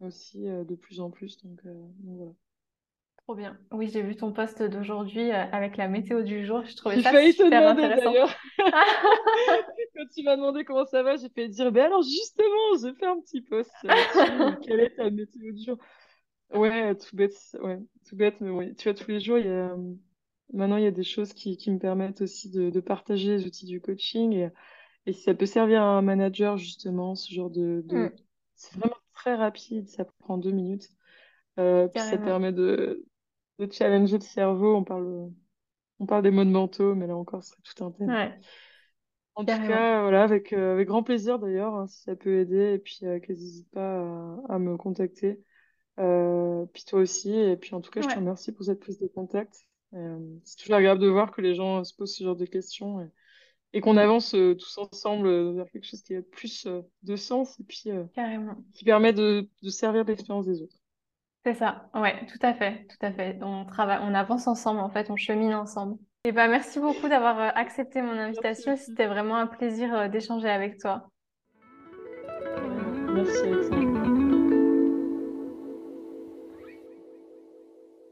aussi 0.00 0.48
euh, 0.48 0.64
de 0.64 0.74
plus 0.74 1.00
en 1.00 1.10
plus. 1.10 1.42
Donc, 1.44 1.60
euh, 1.66 1.72
donc 2.00 2.16
voilà. 2.16 2.32
trop 3.24 3.34
bien. 3.34 3.56
Oui, 3.70 3.88
j'ai 3.92 4.02
vu 4.02 4.16
ton 4.16 4.32
post 4.32 4.62
d'aujourd'hui 4.62 5.30
avec 5.30 5.76
la 5.76 5.88
météo 5.88 6.22
du 6.22 6.44
jour. 6.44 6.64
Je 6.64 6.74
trouvais 6.76 6.96
J'ai 6.96 7.02
ça 7.02 7.12
failli 7.12 7.32
te 7.36 7.42
super 7.44 7.60
demander 7.60 7.82
intéressant. 7.84 8.10
d'ailleurs. 8.10 8.34
Quand 9.96 10.06
tu 10.14 10.22
m'as 10.22 10.36
demandé 10.36 10.64
comment 10.64 10.84
ça 10.86 11.02
va, 11.02 11.16
j'ai 11.16 11.28
fait 11.28 11.48
dire, 11.48 11.70
ben 11.72 11.86
alors 11.86 12.02
justement, 12.02 12.76
j'ai 12.82 12.92
fait 12.94 13.06
un 13.06 13.20
petit 13.20 13.40
post. 13.42 13.72
Quelle 14.62 14.80
est 14.80 14.96
ta 14.96 15.10
météo 15.10 15.52
du 15.52 15.64
jour? 15.64 15.78
Ouais, 16.52 16.96
tout 16.96 17.14
bête, 17.16 17.34
ouais, 17.62 17.78
tout 18.08 18.16
bête, 18.16 18.40
mais 18.40 18.50
oui. 18.50 18.74
Tu 18.74 18.84
vois, 18.88 18.94
tous 18.94 19.10
les 19.10 19.20
jours, 19.20 19.38
il 19.38 19.46
y 19.46 19.48
a, 19.48 19.70
euh, 19.72 19.94
maintenant, 20.52 20.76
il 20.76 20.84
y 20.84 20.86
a 20.86 20.90
des 20.90 21.04
choses 21.04 21.32
qui, 21.32 21.56
qui 21.56 21.70
me 21.70 21.78
permettent 21.78 22.22
aussi 22.22 22.50
de, 22.50 22.70
de 22.70 22.80
partager 22.80 23.30
les 23.36 23.46
outils 23.46 23.66
du 23.66 23.80
coaching. 23.80 24.50
Et 25.06 25.12
si 25.14 25.22
ça 25.22 25.34
peut 25.34 25.46
servir 25.46 25.82
à 25.82 25.98
un 25.98 26.02
manager, 26.02 26.58
justement, 26.58 27.14
ce 27.16 27.32
genre 27.34 27.50
de, 27.50 27.82
de... 27.86 27.98
Mm, 27.98 28.08
C'est 28.56 28.76
vraiment 28.78 28.96
très 29.14 29.34
rapide, 29.36 29.88
ça 29.88 30.04
prend 30.20 30.38
deux 30.38 30.52
minutes. 30.52 30.90
Euh, 31.58 31.88
puis 31.88 32.02
ça 32.04 32.18
permet 32.18 32.52
de, 32.52 33.04
de 33.58 33.72
challenger 33.72 34.16
le 34.18 34.24
cerveau. 34.24 34.76
On 34.76 34.84
parle, 34.84 35.30
on 36.00 36.06
parle 36.06 36.22
des 36.24 36.30
modes 36.32 36.48
mentaux, 36.48 36.94
mais 36.96 37.06
là 37.08 37.16
encore, 37.16 37.44
ce 37.44 37.50
serait 37.52 37.62
tout 37.64 37.84
un 37.84 37.92
thème. 37.92 38.16
Ouais, 38.20 38.32
En 39.34 39.44
tout 39.46 39.60
cas, 39.60 40.02
voilà, 40.02 40.22
avec, 40.22 40.52
euh, 40.52 40.74
avec 40.74 40.88
grand 40.88 41.02
plaisir 41.02 41.38
d'ailleurs, 41.38 41.74
hein, 41.74 41.86
si 41.86 42.02
ça 42.02 42.16
peut 42.16 42.38
aider. 42.40 42.74
Et 42.74 42.78
puis, 42.78 42.98
euh, 43.04 43.18
qu'ils 43.20 43.36
n'hésitent 43.36 43.70
pas 43.70 44.00
à, 44.48 44.54
à 44.54 44.58
me 44.58 44.76
contacter. 44.76 45.42
Euh, 46.00 46.64
puis 46.72 46.84
toi 46.84 47.00
aussi. 47.00 47.32
Et 47.32 47.56
puis, 47.56 47.74
en 47.74 47.80
tout 47.80 47.90
cas, 47.90 48.00
je 48.00 48.08
te 48.08 48.14
remercie 48.14 48.52
pour 48.52 48.64
cette 48.64 48.80
prise 48.80 48.98
de 48.98 49.06
contact. 49.06 49.64
Euh, 49.94 50.18
c'est 50.44 50.56
toujours 50.56 50.76
agréable 50.76 51.00
de 51.00 51.08
voir 51.08 51.30
que 51.30 51.40
les 51.40 51.54
gens 51.54 51.80
euh, 51.80 51.84
se 51.84 51.94
posent 51.94 52.14
ce 52.14 52.24
genre 52.24 52.36
de 52.36 52.46
questions 52.46 53.00
et, 53.00 53.08
et 53.72 53.80
qu'on 53.80 53.96
avance 53.96 54.34
euh, 54.34 54.54
tous 54.54 54.78
ensemble 54.78 55.26
euh, 55.26 55.52
vers 55.52 55.70
quelque 55.70 55.84
chose 55.84 56.02
qui 56.02 56.14
a 56.14 56.22
plus 56.22 56.66
euh, 56.66 56.80
de 57.02 57.16
sens 57.16 57.58
et 57.58 57.64
puis 57.64 57.84
euh, 57.86 58.04
qui 58.72 58.84
permet 58.84 59.12
de, 59.12 59.48
de 59.62 59.68
servir 59.68 60.04
l'expérience 60.04 60.46
des 60.46 60.62
autres. 60.62 60.76
C'est 61.44 61.54
ça. 61.54 61.90
Ouais, 61.94 62.26
tout 62.26 62.38
à 62.46 62.54
fait, 62.54 62.86
tout 62.86 63.04
à 63.04 63.12
fait. 63.12 63.38
On 63.42 63.64
travaille, 63.64 63.98
on 64.02 64.14
avance 64.14 64.46
ensemble, 64.46 64.80
en 64.80 64.90
fait, 64.90 65.10
on 65.10 65.16
chemine 65.16 65.54
ensemble. 65.54 65.96
Et 66.24 66.32
ben, 66.32 66.48
merci 66.48 66.78
beaucoup 66.80 67.08
d'avoir 67.08 67.40
euh, 67.40 67.48
accepté 67.54 68.02
mon 68.02 68.12
invitation. 68.12 68.76
C'était 68.76 69.06
vraiment 69.06 69.36
un 69.36 69.46
plaisir 69.46 69.94
euh, 69.94 70.08
d'échanger 70.08 70.50
avec 70.50 70.78
toi. 70.78 71.08
Merci 73.12 73.42
Alexandre. 73.42 73.89